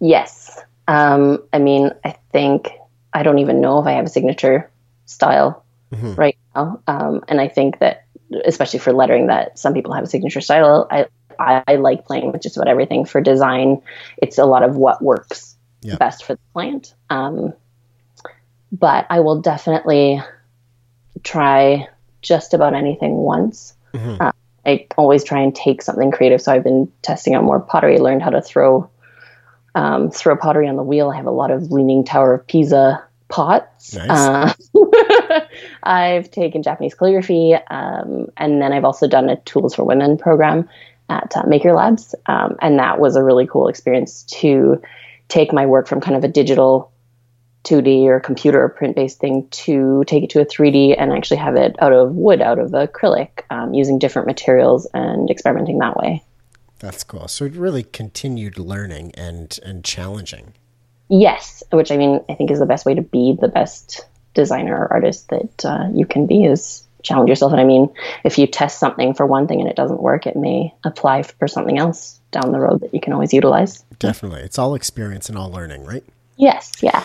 Yes. 0.00 0.58
Um, 0.88 1.44
I 1.52 1.58
mean, 1.58 1.90
I 2.04 2.16
think 2.32 2.70
I 3.12 3.22
don't 3.22 3.38
even 3.38 3.60
know 3.60 3.80
if 3.80 3.86
I 3.86 3.92
have 3.92 4.06
a 4.06 4.08
signature 4.08 4.70
style 5.06 5.64
mm-hmm. 5.92 6.14
right 6.14 6.36
now. 6.54 6.80
Um, 6.86 7.22
and 7.28 7.40
I 7.40 7.48
think 7.48 7.78
that, 7.78 8.06
especially 8.44 8.78
for 8.78 8.92
lettering, 8.92 9.26
that 9.26 9.58
some 9.58 9.74
people 9.74 9.92
have 9.92 10.04
a 10.04 10.08
signature 10.08 10.40
style. 10.40 10.86
I, 10.90 11.06
I, 11.38 11.62
I 11.66 11.76
like 11.76 12.06
playing 12.06 12.32
with 12.32 12.42
just 12.42 12.56
about 12.56 12.68
everything. 12.68 13.04
For 13.04 13.20
design, 13.20 13.82
it's 14.18 14.38
a 14.38 14.44
lot 14.44 14.62
of 14.62 14.76
what 14.76 15.02
works 15.02 15.56
yep. 15.82 15.98
best 15.98 16.24
for 16.24 16.34
the 16.34 16.40
client. 16.52 16.94
Um, 17.08 17.54
but 18.72 19.06
I 19.10 19.20
will 19.20 19.40
definitely 19.40 20.22
try 21.22 21.88
just 22.22 22.54
about 22.54 22.74
anything 22.74 23.16
once. 23.16 23.74
Mm-hmm. 23.92 24.22
Uh, 24.22 24.32
I 24.64 24.86
always 24.96 25.24
try 25.24 25.40
and 25.40 25.54
take 25.54 25.82
something 25.82 26.10
creative. 26.10 26.40
So 26.40 26.52
I've 26.52 26.64
been 26.64 26.92
testing 27.02 27.34
out 27.34 27.44
more 27.44 27.60
pottery, 27.60 27.98
learned 27.98 28.22
how 28.22 28.30
to 28.30 28.42
throw 28.42 28.90
um, 29.74 30.10
throw 30.10 30.36
pottery 30.36 30.68
on 30.68 30.76
the 30.76 30.82
wheel. 30.82 31.10
I 31.10 31.16
have 31.16 31.26
a 31.26 31.30
lot 31.30 31.50
of 31.50 31.70
Leaning 31.70 32.04
Tower 32.04 32.34
of 32.34 32.46
Pisa 32.46 33.04
pots. 33.28 33.94
Nice. 33.94 34.10
Uh, 34.74 35.40
I've 35.82 36.30
taken 36.30 36.62
Japanese 36.62 36.94
calligraphy, 36.94 37.54
um, 37.54 38.28
and 38.36 38.60
then 38.60 38.72
I've 38.72 38.84
also 38.84 39.08
done 39.08 39.30
a 39.30 39.36
Tools 39.36 39.74
for 39.74 39.84
Women 39.84 40.18
program 40.18 40.68
at 41.08 41.36
uh, 41.36 41.44
Maker 41.46 41.72
Labs, 41.72 42.14
um, 42.26 42.56
and 42.60 42.78
that 42.78 43.00
was 43.00 43.16
a 43.16 43.22
really 43.22 43.46
cool 43.46 43.68
experience 43.68 44.24
to 44.24 44.82
take 45.28 45.52
my 45.52 45.66
work 45.66 45.86
from 45.86 46.00
kind 46.00 46.16
of 46.16 46.24
a 46.24 46.28
digital 46.28 46.92
2D 47.64 48.06
or 48.06 48.20
computer 48.20 48.62
or 48.62 48.68
print 48.68 48.96
based 48.96 49.18
thing 49.18 49.46
to 49.50 50.02
take 50.06 50.24
it 50.24 50.30
to 50.30 50.40
a 50.40 50.46
3D 50.46 50.96
and 50.98 51.12
actually 51.12 51.36
have 51.36 51.56
it 51.56 51.76
out 51.80 51.92
of 51.92 52.14
wood, 52.14 52.40
out 52.40 52.58
of 52.58 52.70
acrylic, 52.70 53.42
um, 53.50 53.74
using 53.74 53.98
different 53.98 54.26
materials 54.26 54.86
and 54.94 55.30
experimenting 55.30 55.78
that 55.78 55.96
way. 55.96 56.22
That's 56.80 57.04
cool. 57.04 57.28
So 57.28 57.44
it 57.44 57.54
really 57.54 57.84
continued 57.84 58.58
learning 58.58 59.12
and 59.14 59.56
and 59.62 59.84
challenging. 59.84 60.54
Yes, 61.08 61.62
which 61.70 61.92
I 61.92 61.96
mean, 61.96 62.24
I 62.28 62.34
think 62.34 62.50
is 62.50 62.58
the 62.58 62.66
best 62.66 62.86
way 62.86 62.94
to 62.94 63.02
be 63.02 63.36
the 63.38 63.48
best 63.48 64.06
designer 64.34 64.76
or 64.76 64.92
artist 64.92 65.28
that 65.28 65.64
uh, 65.64 65.88
you 65.92 66.06
can 66.06 66.26
be 66.26 66.44
is 66.44 66.86
challenge 67.02 67.28
yourself. 67.28 67.52
And 67.52 67.60
I 67.60 67.64
mean, 67.64 67.90
if 68.24 68.38
you 68.38 68.46
test 68.46 68.78
something 68.78 69.14
for 69.14 69.26
one 69.26 69.46
thing 69.46 69.60
and 69.60 69.68
it 69.68 69.76
doesn't 69.76 70.02
work, 70.02 70.26
it 70.26 70.36
may 70.36 70.74
apply 70.84 71.22
for 71.22 71.48
something 71.48 71.78
else 71.78 72.18
down 72.30 72.52
the 72.52 72.60
road 72.60 72.80
that 72.80 72.94
you 72.94 73.00
can 73.00 73.12
always 73.12 73.32
utilize. 73.32 73.84
Definitely, 73.98 74.40
it's 74.40 74.58
all 74.58 74.74
experience 74.74 75.28
and 75.28 75.36
all 75.36 75.50
learning, 75.50 75.84
right? 75.84 76.04
Yes. 76.36 76.72
Yeah. 76.80 77.04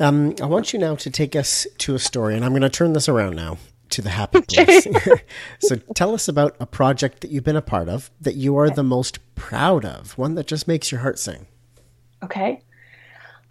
Um, 0.00 0.34
I 0.42 0.46
want 0.46 0.72
you 0.72 0.78
now 0.78 0.96
to 0.96 1.10
take 1.10 1.34
us 1.36 1.66
to 1.78 1.94
a 1.94 1.98
story, 1.98 2.34
and 2.34 2.44
I'm 2.44 2.52
going 2.52 2.62
to 2.62 2.68
turn 2.68 2.92
this 2.92 3.08
around 3.08 3.36
now 3.36 3.56
to 3.92 4.02
the 4.02 4.10
happy 4.10 4.40
place. 4.42 4.86
so 5.60 5.76
tell 5.94 6.14
us 6.14 6.28
about 6.28 6.56
a 6.58 6.66
project 6.66 7.20
that 7.20 7.30
you've 7.30 7.44
been 7.44 7.56
a 7.56 7.62
part 7.62 7.88
of 7.88 8.10
that 8.20 8.34
you 8.34 8.56
are 8.56 8.70
the 8.70 8.82
most 8.82 9.18
proud 9.34 9.84
of, 9.84 10.16
one 10.18 10.34
that 10.34 10.46
just 10.46 10.66
makes 10.66 10.90
your 10.90 11.00
heart 11.02 11.18
sing. 11.18 11.46
Okay. 12.22 12.62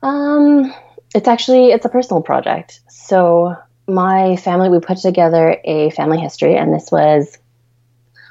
Um, 0.03 0.73
it's 1.13 1.27
actually 1.27 1.71
it's 1.71 1.85
a 1.85 1.89
personal 1.89 2.21
project. 2.21 2.81
So 2.89 3.55
my 3.87 4.35
family 4.37 4.69
we 4.69 4.79
put 4.79 4.97
together 4.97 5.57
a 5.63 5.91
family 5.91 6.19
history 6.19 6.55
and 6.55 6.73
this 6.73 6.91
was 6.91 7.37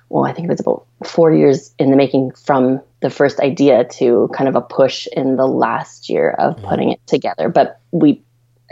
well, 0.09 0.25
I 0.25 0.33
think 0.33 0.49
it 0.49 0.51
was 0.51 0.61
about 0.61 0.87
4 1.05 1.33
years 1.33 1.73
in 1.79 1.93
the 1.93 1.97
making 1.97 2.33
from 2.33 2.81
the 3.01 3.11
first 3.11 3.39
idea 3.39 3.85
to 3.85 4.29
kind 4.35 4.49
of 4.49 4.57
a 4.57 4.61
push 4.61 5.07
in 5.13 5.37
the 5.37 5.47
last 5.47 6.09
year 6.09 6.31
of 6.31 6.57
mm-hmm. 6.57 6.67
putting 6.67 6.91
it 6.91 7.07
together. 7.07 7.49
But 7.49 7.81
we 7.93 8.21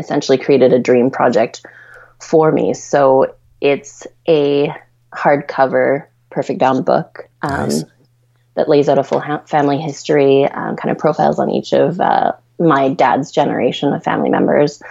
essentially 0.00 0.36
created 0.36 0.72
a 0.72 0.80
dream 0.80 1.10
project 1.10 1.64
for 2.20 2.52
me. 2.52 2.74
So 2.74 3.34
it's 3.60 4.06
a 4.28 4.74
hardcover 5.12 6.06
perfect 6.30 6.58
bound 6.58 6.84
book 6.84 7.28
um, 7.42 7.68
nice. 7.68 7.84
that 8.54 8.68
lays 8.68 8.88
out 8.88 8.98
a 8.98 9.04
full 9.04 9.20
ha- 9.20 9.42
family 9.46 9.78
history, 9.78 10.44
um, 10.44 10.76
kind 10.76 10.90
of 10.90 10.98
profiles 10.98 11.38
on 11.38 11.50
each 11.50 11.72
of 11.72 12.00
uh, 12.00 12.32
my 12.58 12.88
dad's 12.90 13.30
generation 13.30 13.92
of 13.92 14.02
family 14.02 14.30
members. 14.30 14.82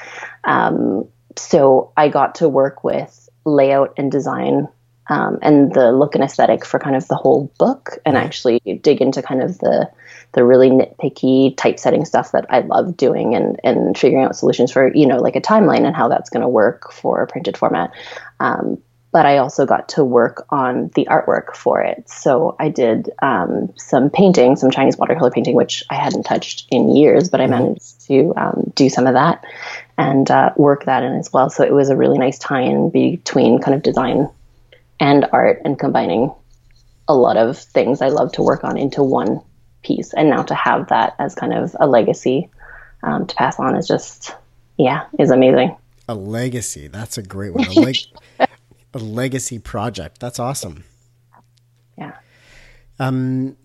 Um, 0.44 1.08
so 1.36 1.92
I 1.96 2.10
got 2.10 2.36
to 2.36 2.50
work 2.50 2.84
with 2.84 3.30
layout 3.46 3.94
and 3.98 4.12
design 4.12 4.68
um, 5.10 5.40
and 5.42 5.74
the 5.74 5.92
look 5.92 6.16
and 6.16 6.24
aesthetic 6.24 6.66
for 6.66 6.80
kind 6.80 6.96
of 6.96 7.08
the 7.08 7.16
whole 7.16 7.52
book 7.58 7.98
and 8.06 8.18
actually 8.18 8.60
dig 8.82 9.02
into 9.02 9.22
kind 9.22 9.42
of 9.42 9.58
the 9.60 9.90
the 10.34 10.44
really 10.44 10.70
nitpicky 10.70 11.56
typesetting 11.56 12.06
stuff 12.06 12.32
that 12.34 12.46
I 12.50 12.60
love 12.60 12.98
doing 12.98 13.36
and 13.36 13.60
and 13.64 13.98
figuring 13.98 14.26
out 14.26 14.36
solutions 14.36 14.72
for 14.72 14.94
you 14.94 15.06
know 15.06 15.18
like 15.18 15.36
a 15.36 15.42
timeline 15.42 15.86
and 15.86 15.96
how 15.96 16.10
that's 16.10 16.30
going 16.30 16.42
to 16.42 16.50
work 16.50 16.92
for 16.92 17.22
a 17.22 17.28
printed 17.28 17.58
format. 17.58 17.92
Um, 18.40 18.82
but 19.12 19.26
I 19.26 19.38
also 19.38 19.66
got 19.66 19.90
to 19.90 20.04
work 20.04 20.46
on 20.50 20.92
the 20.96 21.08
artwork 21.10 21.56
for 21.56 21.82
it. 21.82 22.10
So 22.10 22.56
I 22.60 22.70
did 22.70 23.10
um, 23.22 23.74
some 23.78 24.10
painting, 24.10 24.58
some 24.58 24.70
Chinese 24.70 24.98
watercolor 24.98 25.32
painting, 25.32 25.56
which 25.56 25.84
I 25.90 25.96
hadn't 25.96 26.24
touched 26.24 26.68
in 26.70 26.96
years, 26.96 27.30
but 27.30 27.40
I 27.40 27.46
mm-hmm. 27.46 27.52
managed 27.52 28.02
to 28.08 28.34
um, 28.36 28.72
do 28.76 28.90
some 28.90 29.08
of 29.08 29.14
that 29.14 29.44
and 29.98 30.30
uh, 30.30 30.52
work 30.58 30.86
that 30.86 31.04
in 31.04 31.14
as 31.14 31.32
well. 31.32 31.50
So 31.50 31.64
it 31.64 31.74
was 31.74 31.90
a 31.90 31.96
really 31.96 32.18
nice 32.18 32.38
tie-in 32.38 32.90
between 32.90 33.60
kind 33.60 33.74
of 33.74 33.82
design 33.82 34.30
and 35.00 35.26
art 35.32 35.62
and 35.64 35.78
combining 35.78 36.34
a 37.08 37.16
lot 37.16 37.38
of 37.38 37.58
things 37.58 38.02
I 38.02 38.10
love 38.10 38.32
to 38.34 38.42
work 38.42 38.64
on 38.64 38.78
into 38.78 39.04
one 39.04 39.42
piece. 39.84 40.14
And 40.14 40.30
now 40.30 40.44
to 40.44 40.56
have 40.56 40.90
that 40.90 41.16
as 41.20 41.36
kind 41.36 41.54
of 41.54 41.76
a 41.80 41.88
legacy 41.88 42.50
um, 43.04 43.28
to 43.28 43.36
pass 43.36 43.60
on 43.60 43.76
is 43.76 43.88
just, 43.88 44.36
yeah, 44.78 45.06
is 45.20 45.32
amazing. 45.32 45.76
A 46.10 46.16
legacy. 46.16 46.88
That's 46.88 47.18
a 47.18 47.24
great 47.24 47.54
one. 47.54 47.68
A, 47.68 47.80
leg- 47.80 47.98
a 48.94 49.00
legacy 49.00 49.60
project. 49.60 50.20
That's 50.20 50.40
awesome. 50.40 50.84
Yeah. 51.98 52.14
Um, 53.00 53.58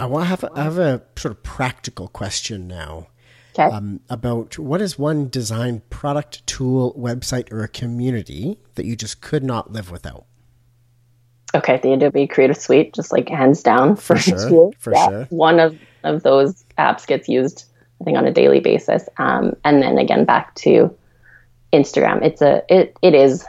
I 0.00 0.06
want 0.06 0.24
to 0.24 0.28
have 0.28 0.44
a, 0.44 0.50
I 0.54 0.62
have 0.64 0.78
a 0.78 1.02
sort 1.16 1.32
of 1.32 1.42
practical 1.42 2.08
question 2.08 2.66
now. 2.66 3.08
Okay. 3.54 3.64
Um, 3.64 4.00
about 4.08 4.58
what 4.58 4.80
is 4.80 4.98
one 4.98 5.28
design 5.28 5.82
product, 5.90 6.46
tool, 6.46 6.94
website, 6.94 7.52
or 7.52 7.62
a 7.62 7.68
community 7.68 8.58
that 8.76 8.86
you 8.86 8.96
just 8.96 9.20
could 9.20 9.44
not 9.44 9.72
live 9.72 9.90
without? 9.90 10.24
Okay, 11.54 11.78
the 11.82 11.92
Adobe 11.92 12.26
Creative 12.26 12.56
Suite, 12.56 12.94
just 12.94 13.12
like 13.12 13.28
hands 13.28 13.62
down 13.62 13.96
for, 13.96 14.16
for 14.16 14.38
sure. 14.38 14.72
For 14.78 14.92
yeah. 14.94 15.08
sure, 15.08 15.24
one 15.30 15.60
of 15.60 15.78
of 16.02 16.22
those 16.22 16.64
apps 16.78 17.06
gets 17.06 17.28
used, 17.28 17.66
I 18.00 18.04
think, 18.04 18.16
on 18.16 18.26
a 18.26 18.32
daily 18.32 18.60
basis. 18.60 19.08
Um, 19.18 19.54
and 19.64 19.82
then 19.82 19.98
again, 19.98 20.24
back 20.24 20.54
to 20.56 20.96
Instagram. 21.72 22.24
It's 22.24 22.40
a 22.40 22.62
it 22.68 22.96
it 23.02 23.14
is 23.14 23.44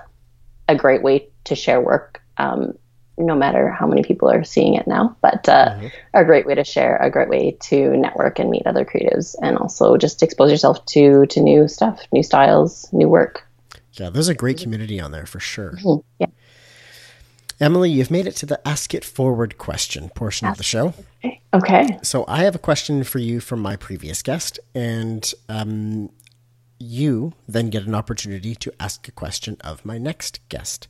a 0.67 0.75
great 0.75 1.01
way 1.01 1.27
to 1.45 1.55
share 1.55 1.79
work. 1.81 2.21
Um, 2.37 2.73
no 3.17 3.35
matter 3.35 3.69
how 3.69 3.85
many 3.85 4.03
people 4.03 4.29
are 4.29 4.43
seeing 4.43 4.73
it 4.73 4.87
now, 4.87 5.15
but 5.21 5.47
uh, 5.47 5.69
mm-hmm. 5.69 5.87
a 6.13 6.25
great 6.25 6.45
way 6.45 6.55
to 6.55 6.63
share, 6.63 6.97
a 6.97 7.09
great 7.09 7.29
way 7.29 7.57
to 7.61 7.95
network 7.97 8.39
and 8.39 8.49
meet 8.49 8.65
other 8.65 8.85
creatives, 8.85 9.35
and 9.41 9.57
also 9.57 9.97
just 9.97 10.23
expose 10.23 10.51
yourself 10.51 10.83
to 10.87 11.25
to 11.27 11.41
new 11.41 11.67
stuff, 11.67 12.01
new 12.11 12.23
styles, 12.23 12.91
new 12.91 13.07
work. 13.07 13.47
Yeah, 13.93 14.09
there's 14.09 14.29
a 14.29 14.33
great 14.33 14.57
community 14.57 14.99
on 14.99 15.11
there 15.11 15.25
for 15.25 15.39
sure. 15.39 15.73
Mm-hmm. 15.73 16.01
Yeah. 16.19 16.27
Emily, 17.59 17.91
you've 17.91 18.11
made 18.11 18.27
it 18.27 18.35
to 18.37 18.45
the 18.45 18.67
Ask 18.67 18.93
It 18.93 19.05
Forward 19.05 19.57
question 19.57 20.09
portion 20.09 20.47
Ask 20.47 20.53
of 20.53 20.57
the 20.57 20.63
show. 20.63 20.93
Okay. 21.53 21.99
So 22.01 22.25
I 22.27 22.43
have 22.43 22.55
a 22.55 22.59
question 22.59 23.03
for 23.03 23.19
you 23.19 23.39
from 23.39 23.61
my 23.61 23.75
previous 23.75 24.23
guest, 24.23 24.59
and 24.73 25.31
um, 25.47 26.09
you 26.79 27.33
then 27.47 27.69
get 27.69 27.83
an 27.83 27.95
opportunity 27.95 28.55
to 28.55 28.73
ask 28.79 29.07
a 29.07 29.11
question 29.11 29.57
of 29.61 29.85
my 29.85 29.97
next 29.97 30.39
guest. 30.49 30.87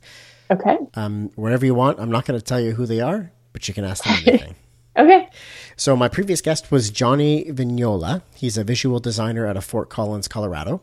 Okay. 0.50 0.76
Um, 0.94 1.30
wherever 1.36 1.64
you 1.64 1.74
want. 1.74 1.98
I'm 1.98 2.10
not 2.10 2.24
going 2.26 2.38
to 2.38 2.44
tell 2.44 2.60
you 2.60 2.72
who 2.72 2.86
they 2.86 3.00
are, 3.00 3.32
but 3.52 3.66
you 3.68 3.74
can 3.74 3.84
ask 3.84 4.04
them 4.04 4.16
anything. 4.26 4.54
okay. 4.96 5.28
So 5.76 5.96
my 5.96 6.08
previous 6.08 6.40
guest 6.40 6.70
was 6.70 6.90
Johnny 6.90 7.44
Vignola. 7.46 8.22
He's 8.34 8.56
a 8.56 8.64
visual 8.64 9.00
designer 9.00 9.46
out 9.46 9.56
of 9.56 9.64
Fort 9.64 9.90
Collins, 9.90 10.28
Colorado. 10.28 10.82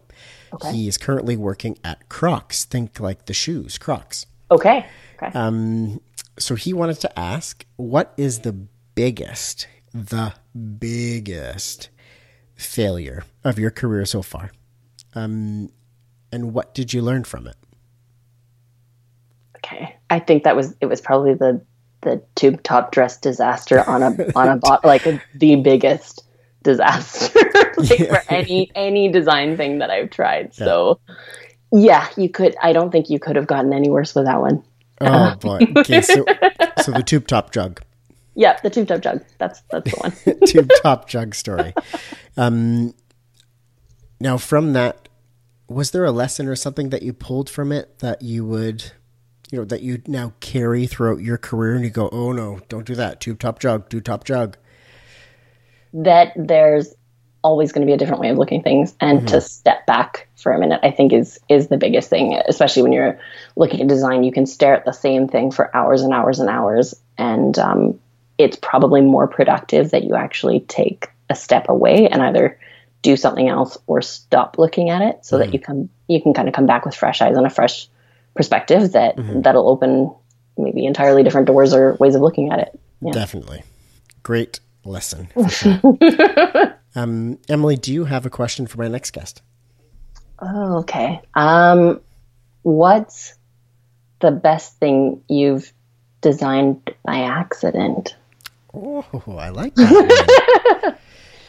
Okay. 0.53 0.71
He 0.73 0.87
is 0.87 0.97
currently 0.97 1.37
working 1.37 1.77
at 1.83 2.09
Crocs. 2.09 2.65
Think 2.65 2.99
like 2.99 3.25
the 3.25 3.33
shoes, 3.33 3.77
Crocs. 3.77 4.25
Okay. 4.49 4.85
Okay. 5.21 5.37
Um, 5.37 6.01
so 6.37 6.55
he 6.55 6.73
wanted 6.73 6.99
to 7.01 7.19
ask, 7.19 7.65
what 7.77 8.13
is 8.17 8.39
the 8.39 8.51
biggest, 8.95 9.67
the 9.93 10.33
biggest 10.79 11.89
failure 12.55 13.23
of 13.43 13.57
your 13.59 13.71
career 13.71 14.05
so 14.05 14.21
far? 14.21 14.51
Um, 15.15 15.69
and 16.31 16.53
what 16.53 16.73
did 16.73 16.93
you 16.93 17.01
learn 17.01 17.23
from 17.23 17.47
it? 17.47 17.55
Okay. 19.71 19.95
I 20.09 20.19
think 20.19 20.43
that 20.43 20.55
was 20.55 20.75
it 20.81 20.87
was 20.87 21.01
probably 21.01 21.33
the 21.33 21.61
the 22.01 22.21
tube 22.35 22.63
top 22.63 22.91
dress 22.91 23.17
disaster 23.17 23.87
on 23.87 24.03
a 24.03 24.31
on 24.35 24.49
a 24.49 24.57
bot 24.57 24.83
like 24.83 25.05
a, 25.05 25.21
the 25.35 25.55
biggest 25.57 26.23
disaster 26.63 27.39
like 27.77 27.99
yeah. 27.99 28.05
for 28.05 28.33
any 28.33 28.71
any 28.75 29.11
design 29.11 29.57
thing 29.57 29.79
that 29.79 29.89
I've 29.89 30.09
tried. 30.09 30.51
Yeah. 30.57 30.65
So 30.65 30.99
yeah, 31.71 32.07
you 32.17 32.29
could 32.29 32.55
I 32.61 32.73
don't 32.73 32.91
think 32.91 33.09
you 33.09 33.19
could 33.19 33.35
have 33.35 33.47
gotten 33.47 33.73
any 33.73 33.89
worse 33.89 34.15
with 34.15 34.25
that 34.25 34.41
one. 34.41 34.63
Oh 34.99 35.35
boy. 35.35 35.59
Okay, 35.77 36.01
so, 36.01 36.25
so 36.83 36.91
the 36.91 37.03
tube 37.03 37.27
top 37.27 37.51
jug. 37.51 37.81
Yeah, 38.35 38.59
the 38.61 38.69
tube 38.69 38.87
top 38.87 39.01
jug. 39.01 39.23
That's 39.37 39.61
that's 39.71 39.91
the 39.91 39.97
one. 39.97 40.39
tube 40.47 40.69
top 40.81 41.07
jug 41.07 41.35
story. 41.35 41.73
Um 42.37 42.93
now 44.19 44.37
from 44.37 44.73
that 44.73 45.07
was 45.67 45.91
there 45.91 46.03
a 46.03 46.11
lesson 46.11 46.47
or 46.47 46.55
something 46.55 46.89
that 46.89 47.01
you 47.01 47.13
pulled 47.13 47.49
from 47.49 47.71
it 47.71 47.99
that 47.99 48.21
you 48.21 48.45
would 48.45 48.91
you 49.51 49.59
know 49.59 49.65
that 49.65 49.81
you 49.81 50.01
now 50.07 50.33
carry 50.39 50.87
throughout 50.87 51.21
your 51.21 51.37
career 51.37 51.75
and 51.75 51.83
you 51.83 51.91
go 51.91 52.09
oh 52.11 52.31
no 52.31 52.59
don't 52.69 52.85
do 52.85 52.95
that 52.95 53.19
tube 53.19 53.39
top 53.39 53.59
jug 53.59 53.87
do 53.89 53.99
top 53.99 54.23
jug 54.23 54.57
that 55.93 56.31
there's 56.35 56.95
always 57.43 57.71
going 57.71 57.81
to 57.81 57.89
be 57.89 57.93
a 57.93 57.97
different 57.97 58.21
way 58.21 58.29
of 58.29 58.37
looking 58.37 58.61
things 58.61 58.95
and 59.01 59.19
mm-hmm. 59.19 59.27
to 59.27 59.41
step 59.41 59.85
back 59.85 60.27
for 60.35 60.51
a 60.51 60.59
minute 60.59 60.79
i 60.83 60.91
think 60.91 61.11
is 61.11 61.39
is 61.49 61.67
the 61.67 61.77
biggest 61.77 62.09
thing 62.09 62.39
especially 62.47 62.81
when 62.81 62.91
you're 62.91 63.19
looking 63.55 63.81
at 63.81 63.87
design 63.87 64.23
you 64.23 64.31
can 64.31 64.45
stare 64.45 64.75
at 64.75 64.85
the 64.85 64.91
same 64.91 65.27
thing 65.27 65.51
for 65.51 65.75
hours 65.75 66.01
and 66.01 66.13
hours 66.13 66.39
and 66.39 66.49
hours 66.49 66.95
and 67.17 67.59
um, 67.59 67.99
it's 68.37 68.57
probably 68.57 69.01
more 69.01 69.27
productive 69.27 69.91
that 69.91 70.03
you 70.03 70.15
actually 70.15 70.61
take 70.61 71.09
a 71.29 71.35
step 71.35 71.69
away 71.69 72.07
and 72.07 72.21
either 72.21 72.59
do 73.01 73.17
something 73.17 73.47
else 73.47 73.77
or 73.87 74.01
stop 74.01 74.57
looking 74.57 74.89
at 74.89 75.01
it 75.01 75.25
so 75.25 75.35
mm-hmm. 75.35 75.45
that 75.45 75.53
you 75.53 75.59
come 75.59 75.89
you 76.07 76.21
can 76.21 76.33
kind 76.33 76.47
of 76.47 76.53
come 76.53 76.67
back 76.67 76.85
with 76.85 76.95
fresh 76.95 77.21
eyes 77.21 77.35
and 77.35 77.45
a 77.45 77.49
fresh 77.49 77.89
perspective 78.35 78.93
that 78.93 79.17
mm-hmm. 79.17 79.41
that'll 79.41 79.69
open 79.69 80.13
maybe 80.57 80.85
entirely 80.85 81.23
different 81.23 81.47
doors 81.47 81.73
or 81.73 81.95
ways 81.99 82.15
of 82.15 82.21
looking 82.21 82.51
at 82.51 82.59
it 82.59 82.79
yeah. 83.01 83.11
definitely 83.11 83.63
great 84.23 84.59
lesson. 84.83 85.29
um, 86.95 87.37
Emily, 87.49 87.75
do 87.75 87.93
you 87.93 88.05
have 88.05 88.25
a 88.25 88.29
question 88.29 88.67
for 88.67 88.77
my 88.77 88.87
next 88.87 89.11
guest? 89.11 89.41
Oh, 90.39 90.79
okay. 90.79 91.21
Um, 91.33 92.01
what's 92.63 93.35
the 94.19 94.31
best 94.31 94.77
thing 94.79 95.23
you've 95.27 95.71
designed 96.21 96.93
by 97.03 97.19
accident? 97.19 98.15
Oh, 98.73 99.05
I 99.27 99.49
like 99.49 99.75
that. 99.75 100.97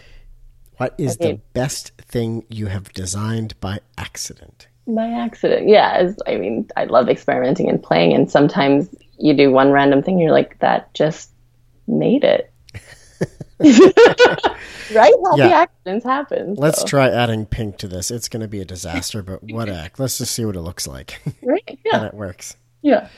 what 0.76 0.94
is 0.98 1.16
okay. 1.16 1.32
the 1.32 1.40
best 1.54 1.92
thing 1.98 2.44
you 2.48 2.66
have 2.66 2.92
designed 2.92 3.58
by 3.60 3.80
accident? 3.96 4.66
By 4.86 5.06
accident, 5.06 5.68
yeah. 5.68 6.12
I 6.26 6.36
mean, 6.36 6.68
I 6.76 6.84
love 6.84 7.08
experimenting 7.08 7.68
and 7.68 7.82
playing, 7.82 8.14
and 8.14 8.30
sometimes 8.30 8.94
you 9.18 9.34
do 9.34 9.50
one 9.50 9.70
random 9.70 10.02
thing, 10.02 10.18
you're 10.18 10.32
like, 10.32 10.58
that 10.58 10.92
just 10.94 11.30
made 11.86 12.24
it. 12.24 12.52
right? 13.62 15.14
Happy 15.24 15.38
yeah. 15.38 15.60
accidents 15.60 16.04
happen. 16.04 16.54
Let's 16.54 16.82
try 16.82 17.08
adding 17.08 17.46
pink 17.46 17.78
to 17.78 17.88
this. 17.88 18.10
It's 18.10 18.28
going 18.28 18.40
to 18.40 18.48
be 18.48 18.60
a 18.60 18.64
disaster, 18.64 19.22
but 19.22 19.42
what 19.44 19.68
act? 19.68 20.00
Let's 20.00 20.18
just 20.18 20.34
see 20.34 20.44
what 20.44 20.56
it 20.56 20.60
looks 20.60 20.86
like. 20.86 21.20
Right? 21.42 21.78
Yeah. 21.84 21.98
and 21.98 22.06
it 22.06 22.14
works. 22.14 22.56
Yeah. 22.82 23.08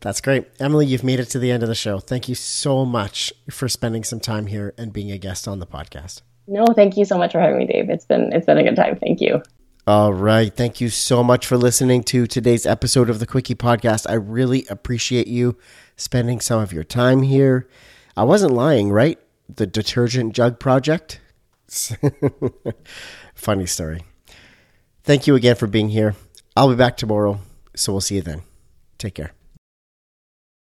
That's 0.00 0.20
great. 0.20 0.46
Emily, 0.58 0.86
you've 0.86 1.04
made 1.04 1.20
it 1.20 1.26
to 1.26 1.38
the 1.38 1.50
end 1.50 1.62
of 1.62 1.68
the 1.68 1.74
show. 1.74 1.98
Thank 1.98 2.28
you 2.28 2.34
so 2.34 2.84
much 2.84 3.32
for 3.50 3.68
spending 3.68 4.02
some 4.02 4.18
time 4.18 4.46
here 4.46 4.74
and 4.78 4.92
being 4.92 5.10
a 5.10 5.18
guest 5.18 5.46
on 5.46 5.58
the 5.58 5.66
podcast. 5.66 6.22
No, 6.46 6.66
thank 6.66 6.96
you 6.96 7.04
so 7.04 7.16
much 7.16 7.32
for 7.32 7.40
having 7.40 7.58
me, 7.58 7.66
Dave. 7.66 7.90
It's 7.90 8.06
been 8.06 8.32
it's 8.32 8.46
been 8.46 8.58
a 8.58 8.64
good 8.64 8.76
time. 8.76 8.96
Thank 8.96 9.20
you. 9.20 9.42
All 9.86 10.12
right. 10.12 10.54
Thank 10.54 10.80
you 10.80 10.88
so 10.88 11.24
much 11.24 11.46
for 11.46 11.56
listening 11.56 12.04
to 12.04 12.26
today's 12.26 12.66
episode 12.66 13.10
of 13.10 13.18
the 13.18 13.26
Quickie 13.26 13.54
Podcast. 13.54 14.08
I 14.08 14.14
really 14.14 14.66
appreciate 14.68 15.26
you 15.26 15.56
spending 15.96 16.40
some 16.40 16.60
of 16.60 16.72
your 16.72 16.84
time 16.84 17.22
here. 17.22 17.68
I 18.16 18.24
wasn't 18.24 18.52
lying, 18.52 18.90
right? 18.90 19.18
the 19.56 19.66
detergent 19.66 20.34
jug 20.34 20.58
project. 20.58 21.20
Funny 23.34 23.66
story. 23.66 24.02
Thank 25.02 25.26
you 25.26 25.34
again 25.34 25.56
for 25.56 25.66
being 25.66 25.88
here. 25.88 26.14
I'll 26.56 26.68
be 26.68 26.76
back 26.76 26.96
tomorrow, 26.96 27.40
so 27.74 27.92
we'll 27.92 28.00
see 28.00 28.16
you 28.16 28.22
then. 28.22 28.42
Take 28.98 29.14
care. 29.14 29.32